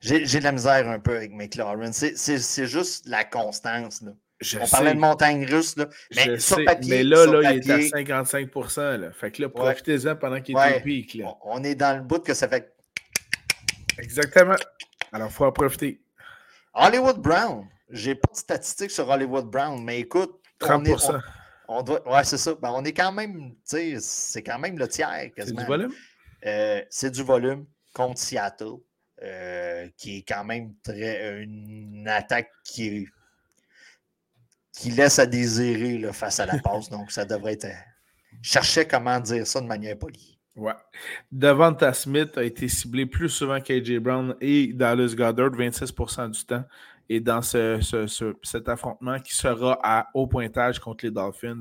[0.00, 1.92] j'ai de la misère un peu avec McLaurin.
[1.92, 4.02] C'est juste la constance.
[4.02, 4.12] Là.
[4.60, 5.86] On parlait de montagne russe, là.
[6.14, 6.90] Mais sur papier.
[6.90, 8.50] Mais là, là il est à 55
[8.98, 9.12] là.
[9.12, 11.14] Fait que là, profitez-en pendant qu'il est au pic.
[11.14, 11.34] Là.
[11.44, 12.74] On est dans le bout que ça fait.
[13.98, 14.56] Exactement.
[15.12, 16.00] Alors, il faut en profiter.
[16.74, 17.66] Hollywood Brown.
[17.90, 20.36] J'ai pas de statistiques sur Hollywood Brown, mais écoute.
[20.60, 20.88] 30
[21.68, 22.54] on, doit, Ouais, c'est ça.
[22.54, 23.54] Ben, on est quand même.
[23.64, 25.30] C'est quand même le tiers.
[25.36, 25.92] C'est du volume?
[26.46, 28.76] Euh, c'est du volume contre Seattle,
[29.22, 33.06] euh, qui est quand même très, une attaque qui,
[34.80, 36.88] qui laisse à désirer face à la passe.
[36.88, 37.66] donc, ça devrait être.
[38.40, 40.38] Je cherchais comment dire ça de manière polie.
[40.56, 40.72] Ouais.
[41.30, 46.64] Devonta Smith a été ciblé plus souvent qu'AJ Brown et Dallas Goddard, 26% du temps.
[47.08, 47.78] Et dans ce,
[48.42, 51.60] cet affrontement qui sera à haut pointage contre les Dolphins,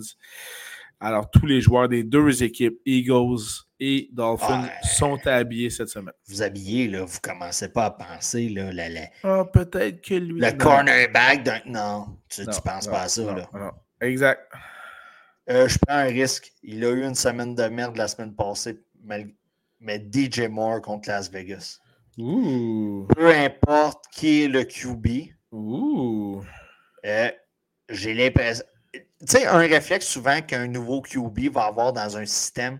[1.00, 6.14] alors tous les joueurs des deux équipes, Eagles et Dolphins, sont habillés cette semaine.
[6.28, 10.40] Vous habillez, là, vous commencez pas à penser, là, la, ah, peut-être que lui.
[10.40, 11.60] Le cornerback d'un.
[11.66, 13.74] Non, tu, ne penses pas à ça, là.
[14.02, 14.42] Exact.
[15.50, 16.52] Euh, je prends un risque.
[16.62, 21.32] Il a eu une semaine de merde la semaine passée, mais DJ Moore contre Las
[21.32, 21.80] Vegas.
[22.18, 25.34] Peu importe qui est le QB.
[25.52, 26.44] Ouh.
[27.06, 27.32] Euh,
[27.90, 28.66] j'ai l'impression.
[28.94, 32.80] Tu sais, un réflexe souvent qu'un nouveau QB va avoir dans un système,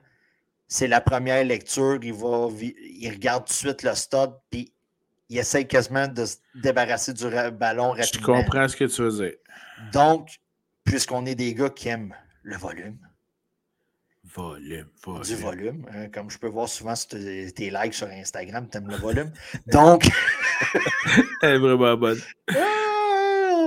[0.70, 2.00] c'est la première lecture.
[2.02, 4.72] Il, va, il regarde tout de suite le stade, puis
[5.28, 8.38] il essaie quasiment de se débarrasser du ballon rapidement.
[8.38, 9.34] Je comprends ce que tu veux dire.
[9.92, 10.30] Donc,
[10.86, 12.98] puisqu'on est des gars qui aiment le volume,
[14.36, 15.24] Volume, volume.
[15.24, 15.86] Du volume.
[15.92, 19.32] Hein, comme je peux voir souvent sur tes likes sur Instagram, tu aimes le volume.
[19.68, 20.08] Donc.
[21.42, 22.20] Elle est vraiment bonne.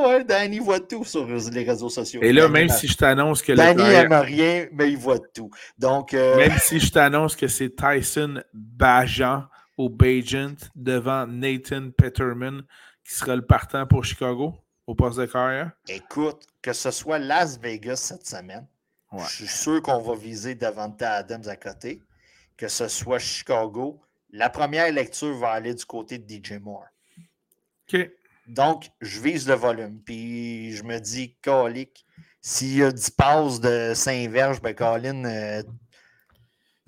[0.07, 2.21] Ouais, Danny voit tout sur les réseaux sociaux.
[2.23, 3.53] Et là, même si je t'annonce que.
[3.53, 5.51] Danny n'aime rien, mais il voit tout.
[5.79, 6.15] Donc.
[6.15, 9.45] Euh, même si je t'annonce que c'est Tyson Bajan
[9.77, 12.63] au Bajent devant Nathan Peterman
[13.05, 14.55] qui sera le partant pour Chicago
[14.87, 15.73] au poste de carrière.
[15.89, 18.67] Écoute, que ce soit Las Vegas cette semaine
[19.19, 22.01] je suis sûr qu'on va viser Davante Adams à côté,
[22.57, 24.01] que ce soit Chicago.
[24.31, 26.87] La première lecture va aller du côté de DJ Moore.
[27.93, 28.11] OK.
[28.53, 29.99] Donc, je vise le volume.
[30.05, 32.05] Puis je me dis, Colic,
[32.43, 35.25] s'il y a 10 passes de Saint-Verge, ben Colin.
[35.25, 35.63] Euh,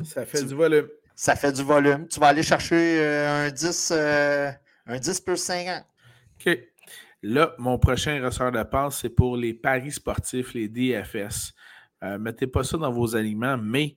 [0.03, 0.89] ça fait du volume.
[1.15, 2.07] Ça fait du volume.
[2.09, 4.51] Tu vas aller chercher euh, un 10, euh,
[4.87, 5.85] un 10 plus 50.
[6.41, 6.59] OK.
[7.23, 11.55] Là, mon prochain ressort de passe, c'est pour les paris sportifs, les DFS.
[12.21, 13.97] Mettez pas ça dans vos aliments, mais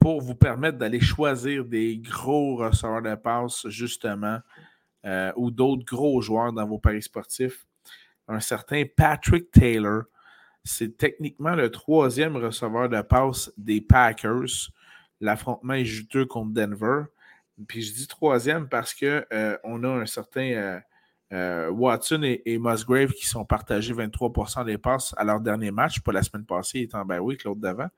[0.00, 4.40] pour vous permettre d'aller choisir des gros receveurs de passe, justement,
[5.06, 7.66] euh, ou d'autres gros joueurs dans vos paris sportifs,
[8.28, 10.02] un certain Patrick Taylor,
[10.64, 14.70] c'est techniquement le troisième receveur de passe des Packers.
[15.20, 17.04] L'affrontement est juteux contre Denver.
[17.68, 20.80] Puis je dis troisième parce qu'on euh, a un certain
[21.32, 26.12] euh, Watson et, Musgrave qui sont partagés 23% des passes à leur dernier match, pas
[26.12, 27.88] la semaine passée, étant ben oui, l'autre d'avant.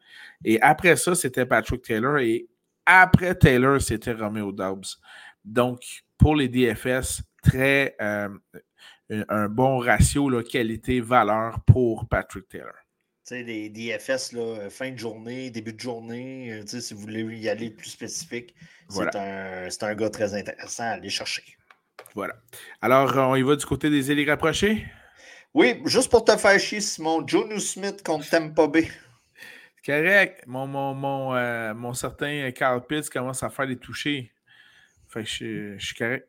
[0.44, 2.47] Et après ça, c'était Patrick Taylor et
[2.87, 4.99] après Taylor, c'était Romeo Dobbs.
[5.44, 8.28] Donc, pour les DFS, très euh,
[9.11, 12.74] un bon ratio qualité-valeur pour Patrick Taylor.
[13.26, 17.22] Tu sais, les DFS, là, fin de journée, début de journée, euh, si vous voulez
[17.38, 18.54] y aller plus spécifique,
[18.88, 21.44] c'est un, un gars très intéressant à aller chercher.
[22.14, 22.35] Voilà.
[22.81, 24.87] Alors, on y va du côté des élites rapprochés?
[25.54, 27.26] Oui, juste pour te faire chier, Simon.
[27.26, 28.88] Jonu Smith contre Tampa Bay.
[29.85, 30.45] Correct.
[30.47, 34.32] Mon, mon, mon, euh, mon certain Carl Pitts commence à faire des touchés.
[35.09, 36.28] Fait que je, suis correct.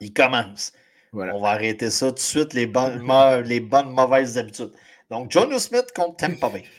[0.00, 0.72] Il commence.
[1.12, 1.34] Voilà.
[1.34, 3.02] On va arrêter ça tout de suite, les bonnes,
[3.44, 4.72] les bonnes mauvaises habitudes.
[5.10, 6.64] Donc, Jonu Smith contre Tampa Bay.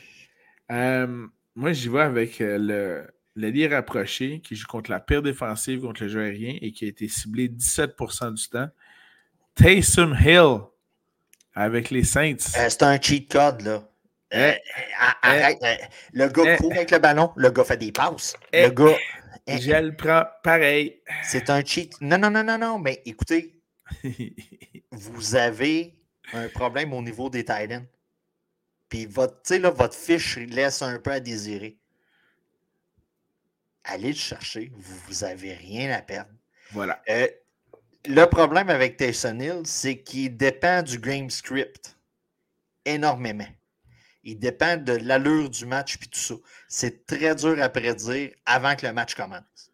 [0.70, 1.26] Euh,
[1.56, 3.06] moi, j'y vais avec euh, le,
[3.38, 6.88] l'allié rapproché qui joue contre la pire défensive contre le jeu aérien et qui a
[6.88, 8.68] été ciblé 17% du temps.
[9.54, 10.58] Taysom Hill
[11.54, 12.36] avec les Saints.
[12.56, 13.82] Euh, c'est un cheat code, là.
[14.34, 14.52] Euh,
[15.22, 15.58] arrête.
[15.62, 15.74] Euh,
[16.12, 18.36] le gars court avec le ballon, le gars fait des passes.
[18.52, 18.96] Le gars.
[19.46, 21.00] Je le prends pareil.
[21.22, 22.00] C'est un cheat.
[22.00, 22.78] Non, non, non, non, non.
[22.78, 23.60] Mais écoutez,
[24.92, 25.96] vous avez
[26.32, 27.86] un problème au niveau des Titans.
[28.88, 31.78] Puis votre, là, votre fiche laisse un peu à désirer.
[33.84, 34.70] Allez le chercher.
[34.74, 36.30] Vous n'avez rien à perdre.
[36.72, 37.02] Voilà.
[37.08, 37.26] Euh,
[38.06, 41.96] le problème avec Taysom Hill, c'est qu'il dépend du game script
[42.84, 43.48] énormément.
[44.28, 46.34] Il dépend de l'allure du match puis tout ça.
[46.68, 49.72] C'est très dur à prédire avant que le match commence.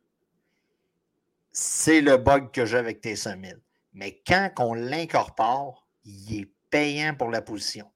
[1.50, 3.61] C'est le bug que j'ai avec Taysom Hill.
[3.94, 7.90] Mais quand on l'incorpore, il est payant pour la position.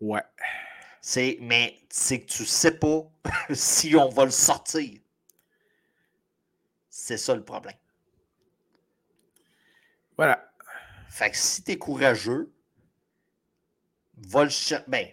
[0.00, 0.22] Ouais.
[1.02, 3.02] C'est, mais c'est que tu ne sais pas
[3.52, 4.98] si on va le sortir.
[6.88, 7.76] C'est ça le problème.
[10.16, 10.50] Voilà.
[11.10, 12.50] Fait que si tu es courageux,
[14.16, 14.84] va le chercher.
[14.88, 15.06] Ben,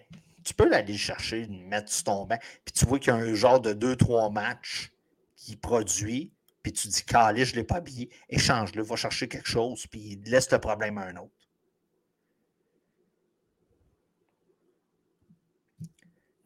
[0.43, 3.15] tu peux aller le chercher, le mettre sur ton banc, puis tu vois qu'il y
[3.15, 4.91] a un genre de 2-3 matchs
[5.35, 6.31] qui produit,
[6.63, 10.19] puis tu dis, calé, je ne l'ai pas habillé, échange-le, va chercher quelque chose, puis
[10.25, 11.31] laisse le problème à un autre.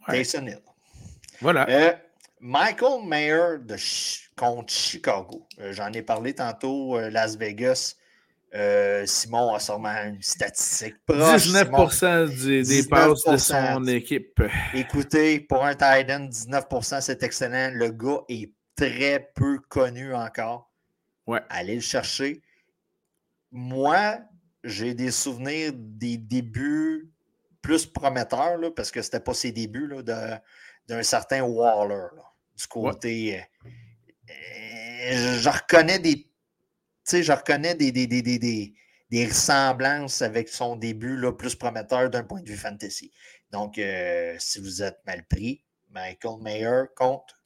[0.08, 0.22] Ouais.
[0.22, 0.62] Hill.
[1.42, 1.68] Voilà.
[1.70, 1.94] Euh,
[2.40, 3.76] Michael Mayer de
[4.36, 5.48] contre Chicago.
[5.60, 7.96] Euh, j'en ai parlé tantôt, euh, Las Vegas.
[9.06, 11.48] Simon a sûrement une statistique proche.
[11.48, 14.42] 19%, des passes de son équipe.
[14.74, 17.72] Écoutez, pour un Titan, 19%, c'est excellent.
[17.74, 20.72] Le gars est très peu connu encore.
[21.28, 21.42] Ouais.
[21.50, 22.42] Allez le chercher.
[23.52, 24.20] Moi,
[24.64, 27.12] j'ai des souvenirs des débuts
[27.62, 32.10] plus prometteurs, là, parce que ce n'était pas ses débuts d'un certain Waller.
[32.56, 33.40] du côté.
[33.40, 33.70] Euh,
[34.32, 36.30] euh, je reconnais des.
[37.06, 42.50] Je reconnais des, des, des, ressemblances avec son début là, plus prometteur d'un point de
[42.50, 43.12] vue fantasy.
[43.52, 47.42] Donc, euh, si vous êtes mal pris, Michael Mayer contre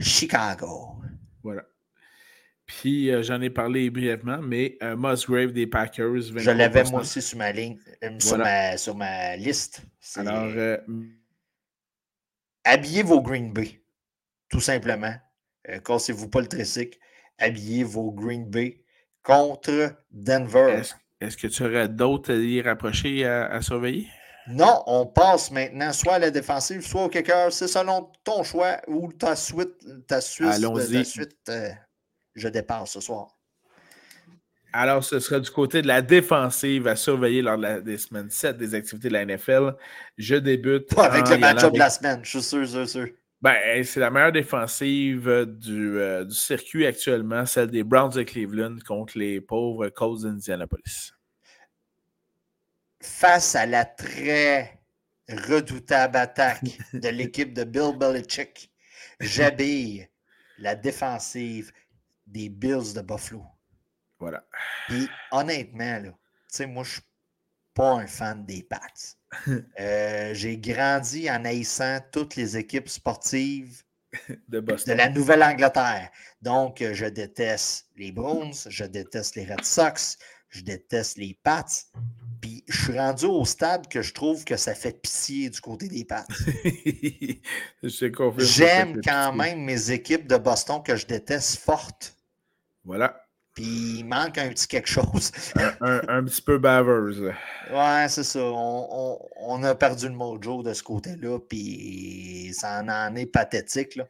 [0.00, 0.96] Chicago.
[1.42, 1.64] Voilà.
[2.66, 6.22] Puis euh, j'en ai parlé brièvement, mais euh, Musgrave des Packers.
[6.36, 9.82] Je l'avais moi aussi sur ma ligne, euh, sur, ma, sur, ma, liste.
[10.16, 10.50] Alors,
[12.64, 13.82] habillez vos Green Bay,
[14.48, 15.14] tout simplement.
[15.84, 16.98] Cassez-vous pas le tricycle.
[17.38, 18.82] Habillez vos Green Bay
[19.22, 20.82] contre Denver.
[21.20, 24.08] Est-ce que tu aurais d'autres à y rapprocher à surveiller?
[24.46, 27.50] Non, on passe maintenant soit à la défensive, soit au kicker.
[27.50, 29.74] C'est selon ton choix ou ta suite.
[30.06, 31.70] Ta suite, ta suite euh,
[32.34, 33.28] je dépasse ce soir.
[34.72, 38.28] Alors, ce sera du côté de la défensive à surveiller lors de la, des semaines
[38.28, 39.76] 7 des activités de la NFL.
[40.18, 40.92] Je débute.
[40.98, 43.08] avec le match-up de la semaine, je suis sûr, sûr, sûr.
[43.44, 48.76] Ben, c'est la meilleure défensive du, euh, du, circuit actuellement, celle des Browns de Cleveland
[48.86, 51.12] contre les pauvres Colts d'Indianapolis
[53.04, 54.80] face à la très
[55.28, 58.70] redoutable attaque de l'équipe de Bill Belichick,
[59.20, 60.08] j'habille
[60.58, 61.72] la défensive
[62.26, 63.44] des Bills de Buffalo.
[64.18, 64.44] Voilà.
[64.90, 66.12] Et honnêtement, tu
[66.48, 67.02] sais, moi, je suis
[67.74, 68.78] pas un fan des Pats.
[69.80, 73.82] Euh, j'ai grandi en haïssant toutes les équipes sportives
[74.48, 76.10] de, de la Nouvelle-Angleterre.
[76.40, 80.16] Donc, je déteste les Browns, je déteste les Red Sox,
[80.54, 81.64] je déteste les Pats.
[82.40, 85.88] Puis je suis rendu au stade que je trouve que ça fait pitié du côté
[85.88, 86.26] des Pats.
[88.38, 92.16] J'aime quand même mes équipes de Boston que je déteste fortes.
[92.84, 93.23] Voilà.
[93.54, 95.30] Puis il manque un petit quelque chose.
[95.80, 97.32] un, petit peu baveuse.
[97.72, 98.40] Ouais, c'est ça.
[98.42, 104.00] On, a perdu le mojo de ce côté-là, puis ça en, est pathétique.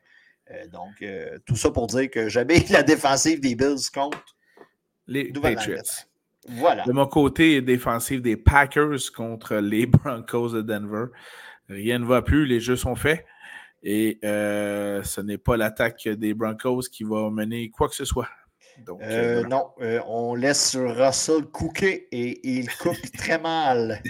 [0.50, 4.18] Euh, donc, euh, tout ça pour dire que j'avais la défensive des Bills contre
[5.06, 5.82] les Patriots.
[6.48, 6.84] Voilà.
[6.84, 11.06] De mon côté défensif des Packers contre les Broncos de Denver,
[11.68, 13.24] rien ne va plus, les jeux sont faits.
[13.82, 18.28] Et euh, ce n'est pas l'attaque des Broncos qui va mener quoi que ce soit.
[18.78, 19.70] Donc, euh, euh, non,
[20.06, 24.02] on laisse Russell cooker et il coupe très mal.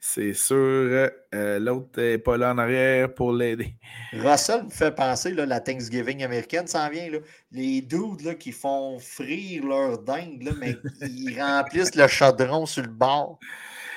[0.00, 3.74] C'est sûr, l'autre n'est pas là en arrière pour l'aider.
[4.12, 7.10] Russell me fait penser, là, la Thanksgiving américaine s'en vient.
[7.10, 7.18] Là,
[7.52, 12.82] les dudes là, qui font frire leur dingue, là, mais ils remplissent le chaudron sur
[12.82, 13.38] le bord.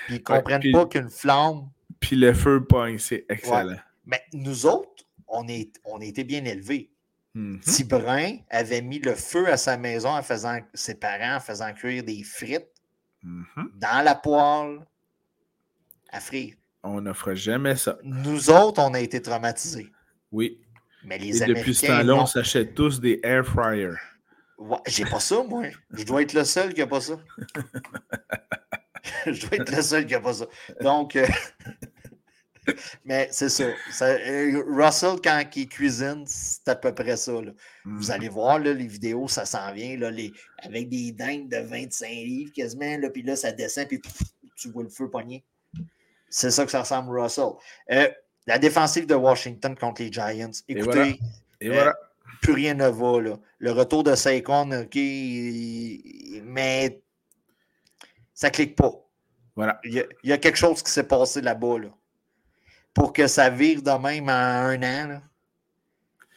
[0.07, 1.69] Puis ils ne comprennent pas qu'une flamme.
[1.99, 3.77] Puis le feu pogne, c'est excellent.
[4.05, 6.89] Mais nous autres, on, est, on a été bien élevés.
[7.35, 7.59] Mm
[8.49, 12.23] avait mis le feu à sa maison en faisant ses parents en faisant cuire des
[12.23, 12.67] frites
[13.23, 13.67] mm-hmm.
[13.75, 14.85] dans la poêle
[16.11, 16.55] à frire.
[16.83, 17.97] On n'offre jamais ça.
[18.03, 19.91] Nous autres, on a été traumatisés.
[20.31, 20.59] Oui.
[21.03, 23.91] Mais les Et depuis ce temps-là, on s'achète tous des air fryers.
[24.57, 25.63] Ouais, j'ai pas ça, moi.
[25.91, 27.17] Je dois être le seul qui a pas ça.
[29.25, 30.45] je dois être le seul qui n'a pas ça.
[30.81, 31.27] Donc, euh,
[33.05, 33.65] mais c'est ça.
[34.01, 37.33] Euh, Russell, quand il cuisine, c'est à peu près ça.
[37.85, 38.11] Vous mm.
[38.11, 40.31] allez voir là, les vidéos, ça s'en vient là, les,
[40.63, 44.01] avec des dingues de 25 livres quasiment, là, puis là, ça descend, puis
[44.55, 45.43] tu vois le feu pogner.
[46.29, 47.51] C'est ça que ça ressemble Russell.
[47.91, 48.07] Euh,
[48.45, 50.51] la défensive de Washington contre les Giants.
[50.67, 51.19] Écoutez,
[51.61, 51.95] Et voilà.
[52.41, 53.21] plus rien ne va.
[53.21, 53.39] Là.
[53.59, 54.95] Le retour de Saquon, OK,
[56.43, 57.01] mais
[58.33, 58.91] ça ne clique pas.
[59.55, 59.79] Voilà.
[59.83, 61.79] Il y, a, quelque chose qui s'est passé là-bas.
[61.79, 61.89] Là.
[62.99, 65.21] Pour que ça vire de même en un an.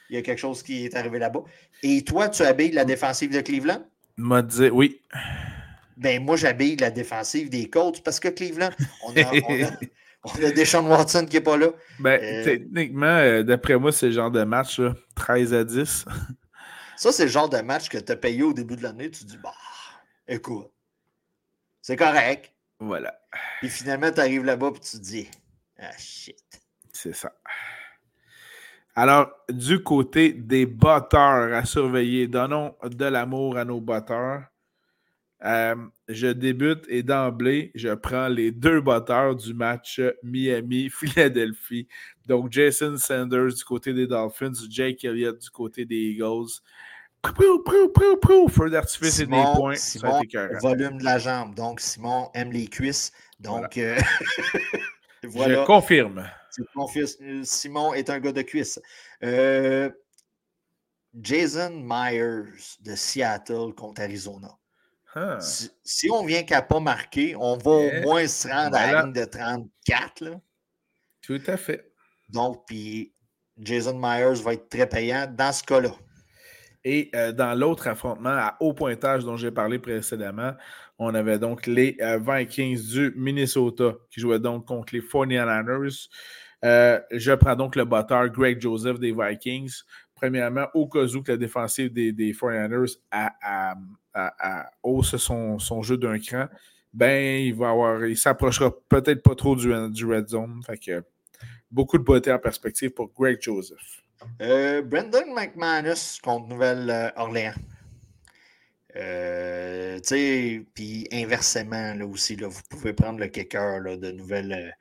[0.08, 1.42] Il y a quelque chose qui est arrivé là-bas.
[1.82, 3.82] Et toi, tu habilles la défensive de Cleveland?
[4.16, 5.00] M'a dit oui.
[5.96, 8.70] Ben, moi, j'habille la défensive des Colts parce que Cleveland,
[9.04, 9.76] on a,
[10.22, 11.70] on a, Deshaun Watson qui n'est pas là.
[11.98, 14.80] Ben, euh, techniquement, euh, d'après moi, c'est le genre de match,
[15.16, 16.04] 13 à 10.
[16.96, 19.10] Ça, c'est le genre de match que tu as payé au début de l'année.
[19.10, 19.52] Tu dis, bah,
[20.28, 20.70] écoute,
[21.80, 22.52] c'est correct.
[22.78, 23.18] Voilà.
[23.58, 25.28] Puis finalement, tu arrives là-bas et tu te dis
[25.82, 26.36] Ah shit.
[26.92, 27.32] C'est ça.
[28.94, 34.44] Alors, du côté des batteurs à surveiller, donnons de l'amour à nos batteurs.
[35.44, 35.74] Euh,
[36.08, 41.88] je débute et d'emblée, je prends les deux batteurs du match Miami-Philadelphie.
[42.26, 46.60] Donc, Jason Sanders du côté des Dolphins, Jake Elliott du côté des Eagles.
[47.24, 49.74] Feu d'artifice et des points.
[49.74, 50.20] Simon,
[50.60, 51.54] volume de la jambe.
[51.54, 53.10] Donc, Simon aime les cuisses.
[53.40, 53.96] Donc, voilà.
[53.96, 54.00] Euh,
[55.22, 56.28] Je confirme.
[57.44, 58.80] Simon est un gars de cuisses.
[59.22, 59.90] Euh,
[61.14, 64.48] Jason Myers de Seattle contre Arizona.
[65.14, 65.38] Ah.
[65.40, 69.12] Si, on vient qu'à pas marquer, on va au moins se rendre à la ligne
[69.12, 70.20] de 34.
[70.22, 70.40] Là.
[71.20, 71.92] Tout à fait.
[72.30, 73.12] Donc, puis
[73.58, 75.92] Jason Myers va être très payant dans ce cas-là.
[76.84, 80.52] Et euh, dans l'autre affrontement à haut pointage dont j'ai parlé précédemment,
[80.98, 86.08] on avait donc les euh, Vikings du Minnesota qui jouaient donc contre les 49ers.
[86.64, 89.82] Euh, je prends donc le batteur Greg Joseph des Vikings.
[90.14, 93.74] Premièrement, au cas où que la défensive des, des 49ers a,
[94.82, 96.46] hausse son, jeu d'un cran,
[96.92, 100.60] ben il va avoir, il s'approchera peut-être pas trop du, red zone.
[101.70, 104.01] Beaucoup de beauté en perspective pour Greg Joseph.
[104.40, 107.54] Euh, Brendan McManus contre Nouvelle-Orléans.
[108.96, 109.98] Euh,
[110.74, 114.76] puis inversement, là aussi, vous pouvez prendre le kicker de Nouvelle,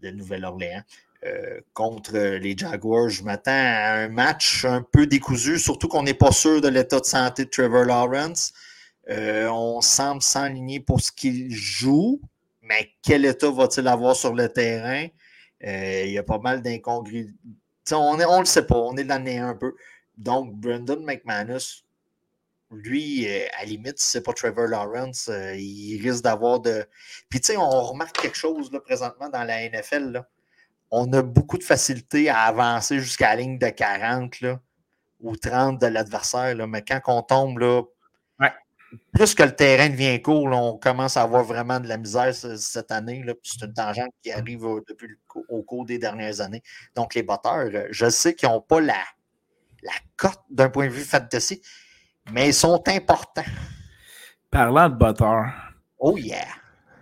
[0.00, 0.82] de Nouvelle-Orléans.
[1.24, 6.14] Euh, contre les Jaguars, je m'attends à un match un peu décousu, surtout qu'on n'est
[6.14, 8.52] pas sûr de l'état de santé de Trevor Lawrence.
[9.08, 12.20] on semble s'enligner pour ce qu'il joue,
[12.62, 15.06] mais quel état va-t-il avoir sur le terrain?
[15.64, 17.32] il y a pas mal d'incongruités
[17.90, 19.74] on ne le sait pas, on est dans l'année un peu.
[20.16, 21.84] Donc, Brendan McManus,
[22.70, 26.60] lui, euh, à la limite, si ce n'est pas Trevor Lawrence, euh, il risque d'avoir
[26.60, 26.86] de.
[27.28, 30.12] Puis, tu sais, on remarque quelque chose là, présentement dans la NFL.
[30.12, 30.28] Là.
[30.90, 34.60] On a beaucoup de facilité à avancer jusqu'à la ligne de 40 là,
[35.20, 36.54] ou 30 de l'adversaire.
[36.66, 37.82] Mais quand on tombe là,
[39.12, 42.90] plus que le terrain devient court, on commence à avoir vraiment de la misère cette
[42.90, 43.24] année.
[43.42, 45.08] C'est une tangente qui arrive au, depuis
[45.48, 46.62] au cours des dernières années.
[46.94, 49.02] Donc, les batteurs, euh, je sais qu'ils n'ont pas la,
[49.82, 51.62] la cote d'un point de vue fantasy,
[52.32, 53.44] mais ils sont importants.
[54.50, 55.52] Parlant de batteurs.
[55.98, 56.46] Oh yeah!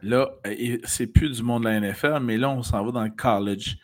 [0.02, 3.04] Là, euh, c'est plus du monde de la NFL, mais là, on s'en va dans
[3.04, 3.76] le college.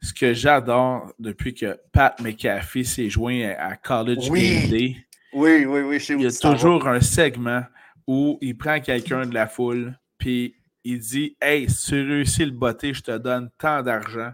[0.00, 4.96] Ce que j'adore depuis que Pat McAfee s'est joint à College Game Day,
[5.34, 6.04] oui, oui, oui.
[6.10, 7.62] il y a toujours un segment
[8.06, 12.52] où il prend quelqu'un de la foule, puis il dit Hey, si tu réussis le
[12.52, 14.32] botté, je te donne tant d'argent.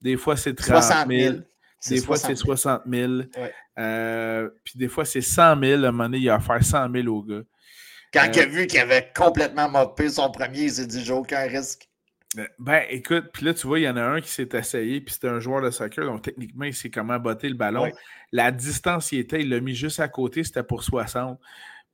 [0.00, 1.36] Des fois, c'est 30 000.
[1.88, 3.12] Des fois, c'est 60 000.
[3.78, 5.84] Euh, puis des fois, c'est 100 000.
[5.84, 7.42] À un moment donné, il a offert 100 000 au gars.
[8.12, 11.12] Quand il a euh, vu qu'il avait complètement mopé son premier, il s'est dit J'ai
[11.12, 11.85] aucun risque.
[12.58, 15.14] Ben, écoute, puis là, tu vois, il y en a un qui s'est essayé, puis
[15.14, 17.90] c'était un joueur de soccer, donc techniquement, il sait comment botter le ballon.
[18.32, 21.38] La distance, il était, il l'a mis juste à côté, c'était pour 60.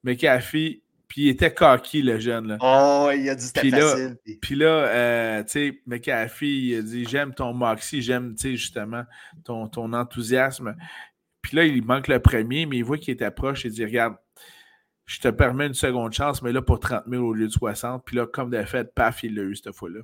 [0.04, 0.82] Mais Kafi,
[1.12, 2.48] puis il était cocky, le jeune.
[2.48, 2.56] Là.
[2.60, 4.16] Oh, il a dit c'était facile.
[4.40, 8.56] Puis là, euh, tu sais, McAfee, il a dit J'aime ton moxie, j'aime, tu sais,
[8.56, 9.04] justement,
[9.44, 10.74] ton, ton enthousiasme.
[11.42, 14.14] Puis là, il manque le premier, mais il voit qu'il est proche, il dit Regarde,
[15.06, 18.04] je te permets une seconde chance, mais là, pour 30 000 au lieu de 60.
[18.04, 20.00] Puis là, comme de fait, paf, il l'a eu cette fois-là.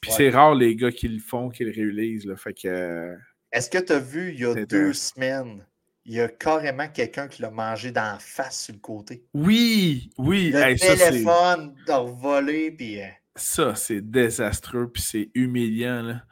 [0.00, 2.26] Puis c'est rare les gars qui le font, qui le réalisent.
[2.26, 3.16] Là, fait que.
[3.52, 5.64] Est-ce que tu as vu il y a deux semaines,
[6.04, 9.24] il y a carrément quelqu'un qui l'a mangé d'en face sur le côté?
[9.32, 10.50] Oui, oui.
[10.52, 13.00] Le téléphone d'en voler, puis.
[13.00, 16.02] Euh, ça, c'est désastreux, puis c'est humiliant.
[16.02, 16.22] Là.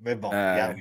[0.00, 0.78] Mais bon, euh, regarde.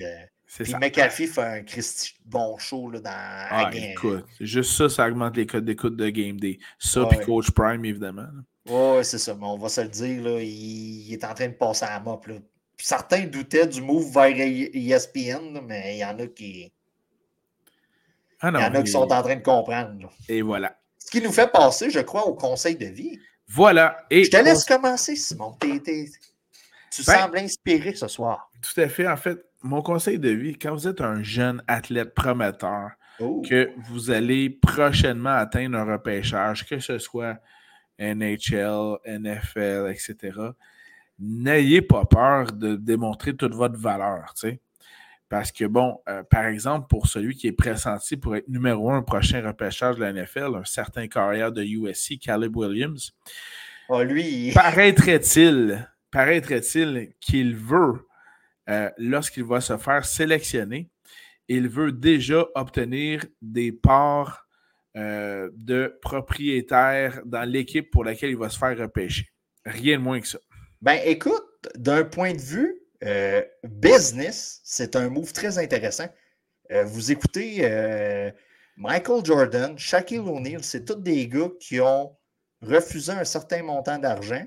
[0.59, 5.37] Puis McAfee fait un Christy bon show là, dans ah, écoute, juste ça, ça augmente
[5.37, 6.59] les codes d'écoute de Game Day.
[6.77, 8.27] Ça, puis Coach Prime, évidemment.
[8.67, 9.33] Oui, c'est ça.
[9.33, 11.99] Mais on va se le dire, là, il, est en train de passer à la
[12.01, 12.27] mop.
[12.27, 12.35] Là.
[12.77, 16.71] certains doutaient du move vers ESPN, mais il y en a qui.
[18.41, 20.11] Ah il y en a qui sont en train de comprendre.
[20.27, 20.77] Et voilà.
[20.97, 23.17] Ce qui nous fait passer, je crois, au conseil de vie.
[23.47, 24.05] Voilà.
[24.09, 25.57] Et je te laisse commencer, Simon.
[25.61, 28.51] Tu ben sembles inspiré ce soir.
[28.61, 29.07] Tout à fait.
[29.07, 33.41] En fait, mon conseil de vie, quand vous êtes un jeune athlète prometteur, oh.
[33.47, 37.38] que vous allez prochainement atteindre un repêchage, que ce soit
[37.99, 40.39] NHL, NFL, etc.,
[41.20, 44.34] n'ayez pas peur de démontrer toute votre valeur.
[45.30, 48.99] Parce que, bon, euh, par exemple, pour celui qui est pressenti pour être numéro un
[48.99, 53.14] au prochain repêchage de la NFL, un certain carrière de USC, Caleb Williams,
[53.88, 54.51] oh, lui...
[54.53, 58.05] paraîtrait-il paraîtrait-il qu'il veut,
[58.70, 60.89] euh, lorsqu'il va se faire sélectionner,
[61.47, 64.47] il veut déjà obtenir des parts
[64.95, 69.28] euh, de propriétaires dans l'équipe pour laquelle il va se faire repêcher.
[69.66, 70.39] Rien de moins que ça.
[70.82, 71.43] Ben écoute,
[71.76, 76.07] d'un point de vue euh, business, c'est un move très intéressant.
[76.86, 77.68] Vous écoutez
[78.78, 82.16] Michael Jordan, Shaquille O'Neal, c'est tous des gars qui ont
[82.62, 84.45] refusé un certain montant d'argent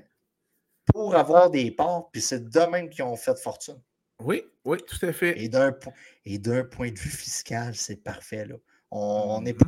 [0.91, 3.79] pour avoir des parts, puis c'est de même qu'ils ont fait fortune.
[4.19, 5.41] Oui, oui, tout à fait.
[5.41, 8.45] Et d'un point de vue fiscal, c'est parfait.
[8.45, 8.55] Là.
[8.91, 9.65] On n'est pas,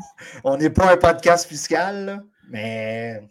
[0.69, 3.29] pas un podcast fiscal, mais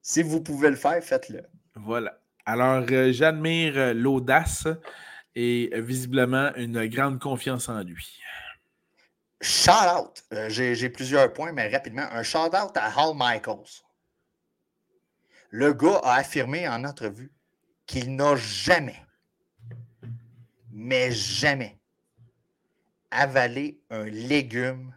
[0.00, 1.42] si vous pouvez le faire, faites-le.
[1.74, 2.18] Voilà.
[2.46, 4.68] Alors, euh, j'admire euh, l'audace
[5.34, 8.18] et euh, visiblement une grande confiance en lui.
[9.40, 10.24] Shout out.
[10.48, 12.06] J'ai plusieurs points, mais rapidement.
[12.12, 13.82] Un shout out à Hal Michaels.
[15.50, 17.32] Le gars a affirmé en entrevue
[17.86, 19.05] qu'il n'a jamais,
[20.76, 21.78] mais jamais,
[23.10, 24.94] avaler un légume.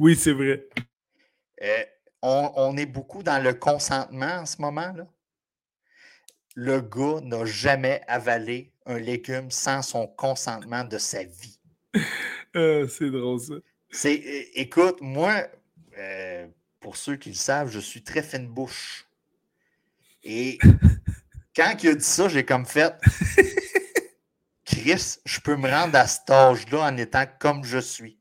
[0.00, 0.66] Oui, c'est vrai.
[1.62, 1.84] Euh,
[2.20, 4.92] on, est beaucoup dans le consentement en ce moment.
[4.92, 5.06] Là.
[6.56, 11.60] Le gars n'a jamais avalé un légume sans son consentement de sa vie.
[12.54, 13.54] Ah, c'est drôle ça.
[13.88, 14.14] C'est,
[14.54, 15.46] écoute, moi,
[15.96, 16.48] euh,
[16.80, 19.06] pour ceux qui le savent, je suis très fine bouche.
[20.24, 20.58] Et
[21.54, 22.94] quand il a dit ça, j'ai comme fait
[24.64, 28.18] Chris, je peux me rendre à cet âge-là en étant comme je suis.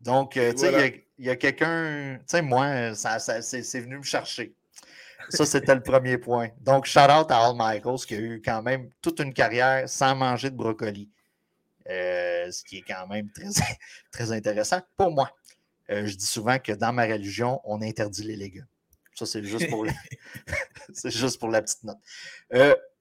[0.00, 4.02] Donc, euh, tu sais, il y a, quelqu'un, tu sais, moi, ça, c'est venu me
[4.02, 4.54] chercher.
[5.30, 6.48] Ça, c'était le premier point.
[6.60, 10.14] Donc, shout out à Al Michaels qui a eu quand même toute une carrière sans
[10.14, 11.10] manger de brocoli.
[11.90, 13.46] Euh, ce qui est quand même très,
[14.12, 15.30] très intéressant pour moi.
[15.90, 18.66] Euh, je dis souvent que dans ma religion, on interdit les légumes.
[19.18, 19.84] Ça, c'est juste pour,
[20.92, 21.98] c'est juste pour la petite note.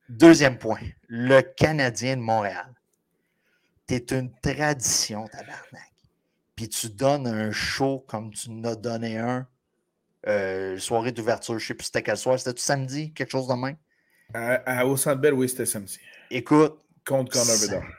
[0.10, 2.74] Deuxième point, le Canadien de Montréal.
[3.86, 5.92] T'es une tradition, tabarnak.
[6.56, 9.48] Puis tu donnes un show comme tu nous as donné un,
[10.28, 13.54] euh, soirée d'ouverture, je ne sais plus c'était quel soir, c'était samedi, quelque chose de
[13.54, 13.78] même?
[14.34, 16.00] À, au Centre oui, c'était samedi.
[16.32, 16.80] Écoute.
[17.06, 17.90] Contre Connor Bedard.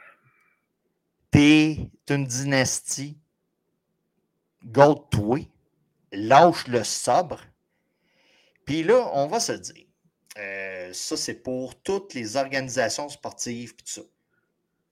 [1.30, 3.16] T'es une dynastie.
[4.64, 5.38] Gold toi
[6.12, 7.40] lâche le sobre.
[8.68, 9.86] Puis là, on va se dire,
[10.36, 14.02] euh, ça, c'est pour toutes les organisations sportives tout ça.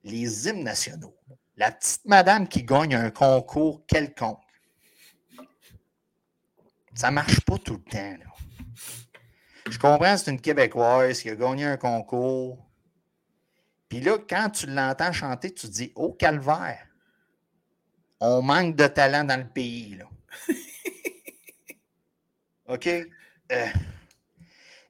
[0.02, 1.14] Les hymnes nationaux.
[1.58, 4.40] La petite madame qui gagne un concours quelconque.
[6.94, 8.16] Ça marche pas tout le temps.
[9.68, 12.66] Je comprends, c'est une Québécoise qui a gagné un concours.
[13.90, 16.86] Puis là, quand tu l'entends chanter, tu te dis Oh, calvaire,
[18.20, 19.96] on manque de talent dans le pays.
[19.96, 20.08] Là.
[22.74, 22.88] OK?
[23.52, 23.66] Euh,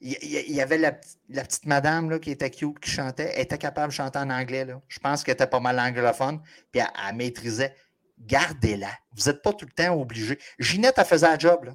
[0.00, 3.32] il y, avait la, petite madame là, qui était cute, qui chantait.
[3.34, 4.64] Elle était capable de chanter en anglais.
[4.64, 4.80] Là.
[4.88, 6.40] Je pense qu'elle était pas mal anglophone.
[6.70, 7.74] Puis elle, maîtrisait.
[8.18, 8.90] Gardez-la.
[9.12, 10.38] Vous n'êtes pas tout le temps obligé.
[10.58, 11.64] Ginette, elle faisait un job.
[11.64, 11.74] Là.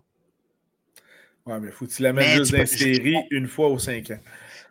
[1.45, 4.19] Ouais, mais faut-tu la mettre juste dans série une fois aux cinq ans?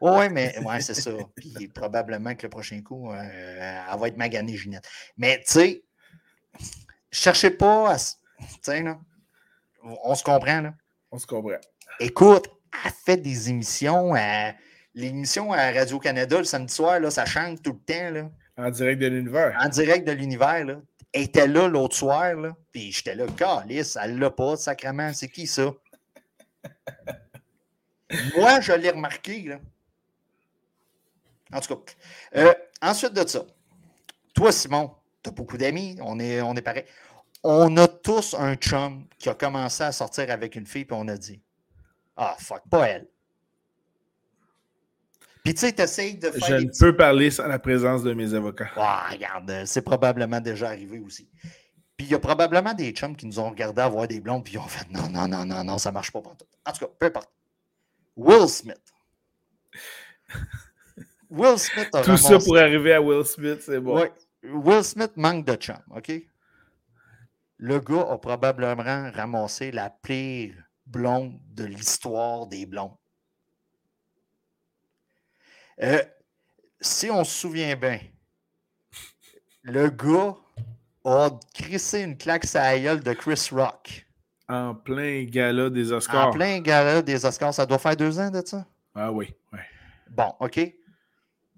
[0.00, 1.10] Oui, mais ouais, c'est ça.
[1.36, 4.88] Puis probablement que le prochain coup, euh, elle va être maganée, Ginette.
[5.16, 5.84] Mais tu sais,
[7.10, 7.98] cherchez pas à.
[7.98, 8.98] Tu sais, là.
[9.82, 10.74] On se comprend, là.
[11.10, 11.58] On se comprend.
[12.00, 12.48] Écoute,
[12.84, 14.14] a fait des émissions.
[14.14, 14.54] À...
[14.94, 18.10] L'émission à Radio-Canada le samedi soir, là, ça chante tout le temps.
[18.10, 18.30] Là.
[18.56, 19.56] En direct de l'univers.
[19.60, 20.64] En direct de l'univers.
[20.64, 20.80] Là.
[21.12, 25.28] Elle était là l'autre soir, là, puis j'étais là, calice, elle l'a pas, sacrément, c'est
[25.28, 25.72] qui ça?
[28.36, 29.58] Moi, je l'ai remarqué, là.
[31.52, 31.92] En tout cas.
[32.36, 33.44] Euh, ensuite de ça,
[34.34, 36.84] toi, Simon, tu as beaucoup d'amis, on est, on est pareil.
[37.42, 41.08] On a tous un chum qui a commencé à sortir avec une fille, puis on
[41.08, 41.40] a dit
[42.22, 43.08] ah, fuck, pas elle.
[45.42, 46.48] Puis tu sais, tu essayes de faire.
[46.48, 48.70] Je ne peux parler sans la présence de mes avocats.
[48.76, 51.30] Ah, regarde, c'est probablement déjà arrivé aussi.
[51.96, 54.54] Puis il y a probablement des chums qui nous ont regardé avoir des blondes, puis
[54.54, 56.20] ils ont fait non, non, non, non, non, ça marche pas.
[56.20, 56.44] tout.
[56.66, 57.30] En tout cas, peu importe.
[58.16, 58.82] Will Smith.
[61.30, 63.98] Will Smith a Tout ça pour arriver à Will Smith, c'est bon.
[63.98, 64.08] Oui.
[64.42, 66.12] Will Smith manque de chum, OK?
[67.56, 72.96] Le gars a probablement ramassé la pire blonde de l'histoire des blondes.
[75.82, 76.02] Euh,
[76.80, 78.00] si on se souvient bien,
[79.62, 80.36] le gars
[81.04, 84.06] a crissé une claque sa gueule de Chris Rock.
[84.48, 86.28] En plein gala des Oscars.
[86.28, 87.54] En plein gala des Oscars.
[87.54, 88.66] Ça doit faire deux ans de ça?
[88.94, 89.60] Ah oui, oui.
[90.10, 90.60] Bon, OK.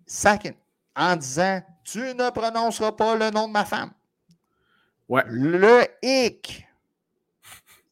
[0.07, 0.55] Second,
[0.95, 3.93] en disant Tu ne prononceras pas le nom de ma femme.
[5.09, 5.25] Ouais.
[5.27, 6.67] Le hic.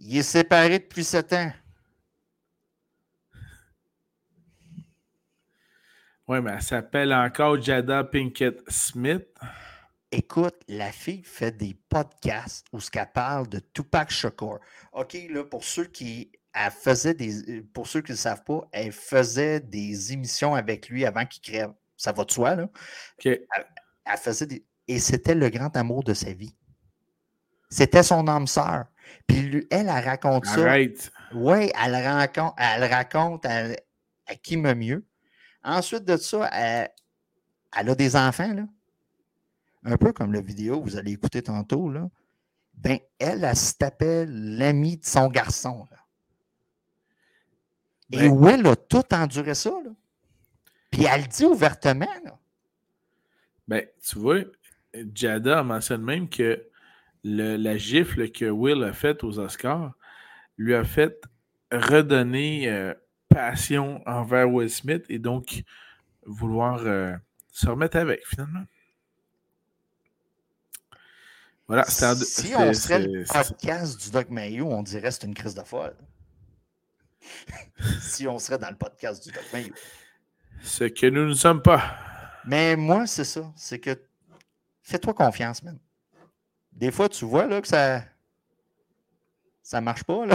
[0.01, 1.53] Il est séparé depuis sept ans.
[6.27, 9.27] Oui, mais elle s'appelle encore Jada Pinkett Smith.
[10.11, 14.59] Écoute, la fille fait des podcasts où ce qu'elle parle de Tupac Shakur.
[14.93, 17.63] OK, là, pour ceux qui elle faisait des.
[17.63, 21.43] Pour ceux qui ne le savent pas, elle faisait des émissions avec lui avant qu'il
[21.43, 21.73] crève.
[21.97, 22.69] Ça va de soi, là.
[23.25, 23.47] Elle,
[24.19, 24.67] faisait des.
[24.89, 26.57] Et c'était le grand amour de sa vie.
[27.69, 28.87] C'était son âme sœur.
[29.27, 30.77] Puis elle, elle raconte ça.
[31.33, 33.75] Oui, elle raconte, elle raconte à,
[34.43, 35.05] qui me mieux.
[35.63, 36.91] Ensuite de ça, elle,
[37.79, 38.65] elle a des enfants, là
[39.85, 42.09] un peu comme la vidéo que vous allez écouter tantôt, là,
[42.75, 45.87] ben, elle, elle, se tapait l'ami de son garçon.
[45.91, 45.97] Là.
[48.13, 49.71] Et ben Will a tout enduré ça.
[49.71, 49.91] Là.
[50.91, 52.07] Puis elle le dit ouvertement.
[52.25, 52.39] Là.
[53.69, 54.41] Ben, tu vois,
[55.15, 56.67] Jada mentionne même que
[57.25, 59.93] le, la gifle que Will a faite aux Oscars
[60.57, 61.21] lui a fait
[61.73, 62.95] redonner euh,
[63.29, 65.63] passion envers Will Smith et donc
[66.27, 67.15] vouloir euh,
[67.51, 68.65] se remettre avec finalement.
[71.67, 75.55] Voilà, si on serait le podcast du Doc Mayo, on dirait que c'est une crise
[75.55, 75.95] de folle.
[78.01, 79.73] si on serait dans le podcast du Doc Mayo.
[80.63, 81.97] Ce que nous ne sommes pas.
[82.45, 83.53] Mais moi, c'est ça.
[83.55, 83.97] C'est que
[84.83, 85.79] fais-toi confiance, man.
[86.81, 88.03] Des fois, tu vois là, que ça
[89.63, 90.25] ça marche pas.
[90.27, 90.35] là.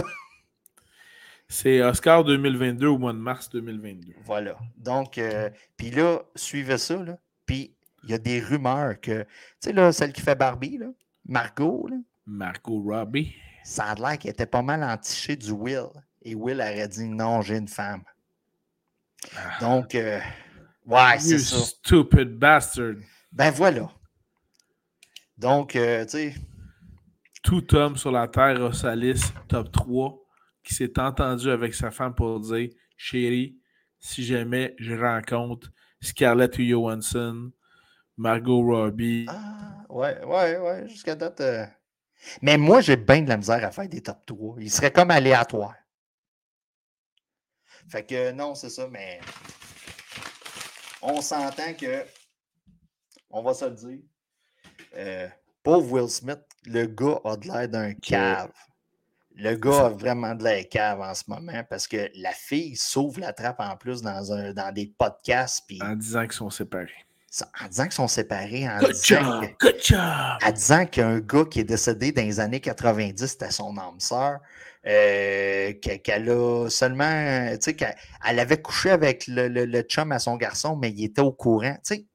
[1.48, 4.14] C'est Oscar 2022 au mois de mars 2022.
[4.24, 4.56] Voilà.
[4.76, 6.96] Donc, euh, puis là, suivez ça.
[6.96, 7.18] Là.
[7.44, 7.74] Puis,
[8.04, 9.28] il y a des rumeurs que, tu
[9.60, 10.86] sais, là, celle qui fait Barbie, là,
[11.24, 13.34] Margot, là, Margot Robbie.
[13.64, 15.88] Ça a l'air qu'elle était pas mal entichée du Will.
[16.22, 18.02] Et Will aurait dit non, j'ai une femme.
[19.36, 19.58] Ah.
[19.60, 20.20] Donc, euh,
[20.86, 21.58] ouais, c'est ça.
[21.58, 22.94] Stupid bastard.
[23.32, 23.88] Ben voilà.
[25.38, 26.34] Donc, euh, tu sais.
[27.42, 30.18] Tout homme sur la terre a sa liste top 3
[30.64, 33.58] qui s'est entendu avec sa femme pour dire Chérie,
[34.00, 35.70] si jamais je rencontre
[36.00, 37.52] Scarlett Johansson,
[38.16, 39.26] Margot Robbie.
[39.28, 41.40] Ah, ouais, ouais, ouais, jusqu'à date.
[41.40, 41.66] Euh.
[42.42, 44.56] Mais moi, j'ai bien de la misère à faire des top 3.
[44.60, 45.74] Il serait comme aléatoire.
[47.88, 49.20] Fait que non, c'est ça, mais
[51.02, 52.04] on s'entend que,
[53.30, 54.00] on va se le dire,
[54.96, 55.28] euh,
[55.62, 58.50] pauvre Will Smith, le gars a de l'air d'un cave.
[59.38, 63.20] Le gars a vraiment de l'air cave en ce moment parce que la fille s'ouvre
[63.20, 65.64] la trappe en plus dans, un, dans des podcasts.
[65.82, 67.04] En disant qu'ils sont séparés.
[67.62, 69.42] En disant qu'ils sont séparés, en disant,
[70.42, 74.38] en disant qu'un gars qui est décédé dans les années 90, c'était son âme sœur,
[74.86, 75.72] euh,
[76.02, 80.76] qu'elle a seulement, tu sais, qu'elle avait couché avec le, le, chum à son garçon,
[80.76, 82.06] mais il était au courant, tu sais,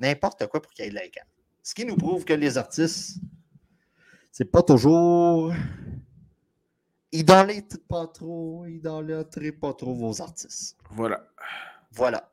[0.00, 1.08] n'importe quoi pour qu'il ait de la
[1.62, 3.18] Ce qui nous prouve que les artistes,
[4.30, 5.52] c'est pas toujours.
[7.12, 10.76] Idolâtrez pas trop, idolâtrez pas trop vos artistes.
[10.90, 11.24] Voilà.
[11.92, 12.30] Voilà.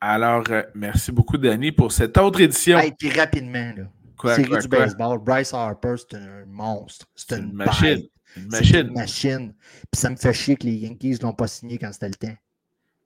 [0.00, 2.78] Alors, euh, merci beaucoup, Danny, pour cette autre édition.
[2.78, 3.84] Et puis rapidement, là.
[4.18, 7.06] Quoi, Série du baseball, Bryce Harper, c'est un monstre.
[7.16, 8.06] C'est une, machine.
[8.36, 8.86] Une machine.
[8.86, 9.54] Une machine.
[9.90, 12.14] Puis ça me fait chier que les Yankees ne l'ont pas signé quand c'était le
[12.14, 12.36] temps.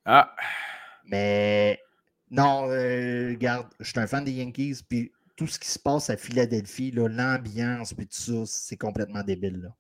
[0.05, 0.35] Ah.
[1.07, 1.81] Mais
[2.31, 6.11] non, euh, regarde, je suis un fan des Yankees, puis tout ce qui se passe
[6.11, 9.73] à Philadelphie, l'ambiance, puis tout ça, c'est complètement débile.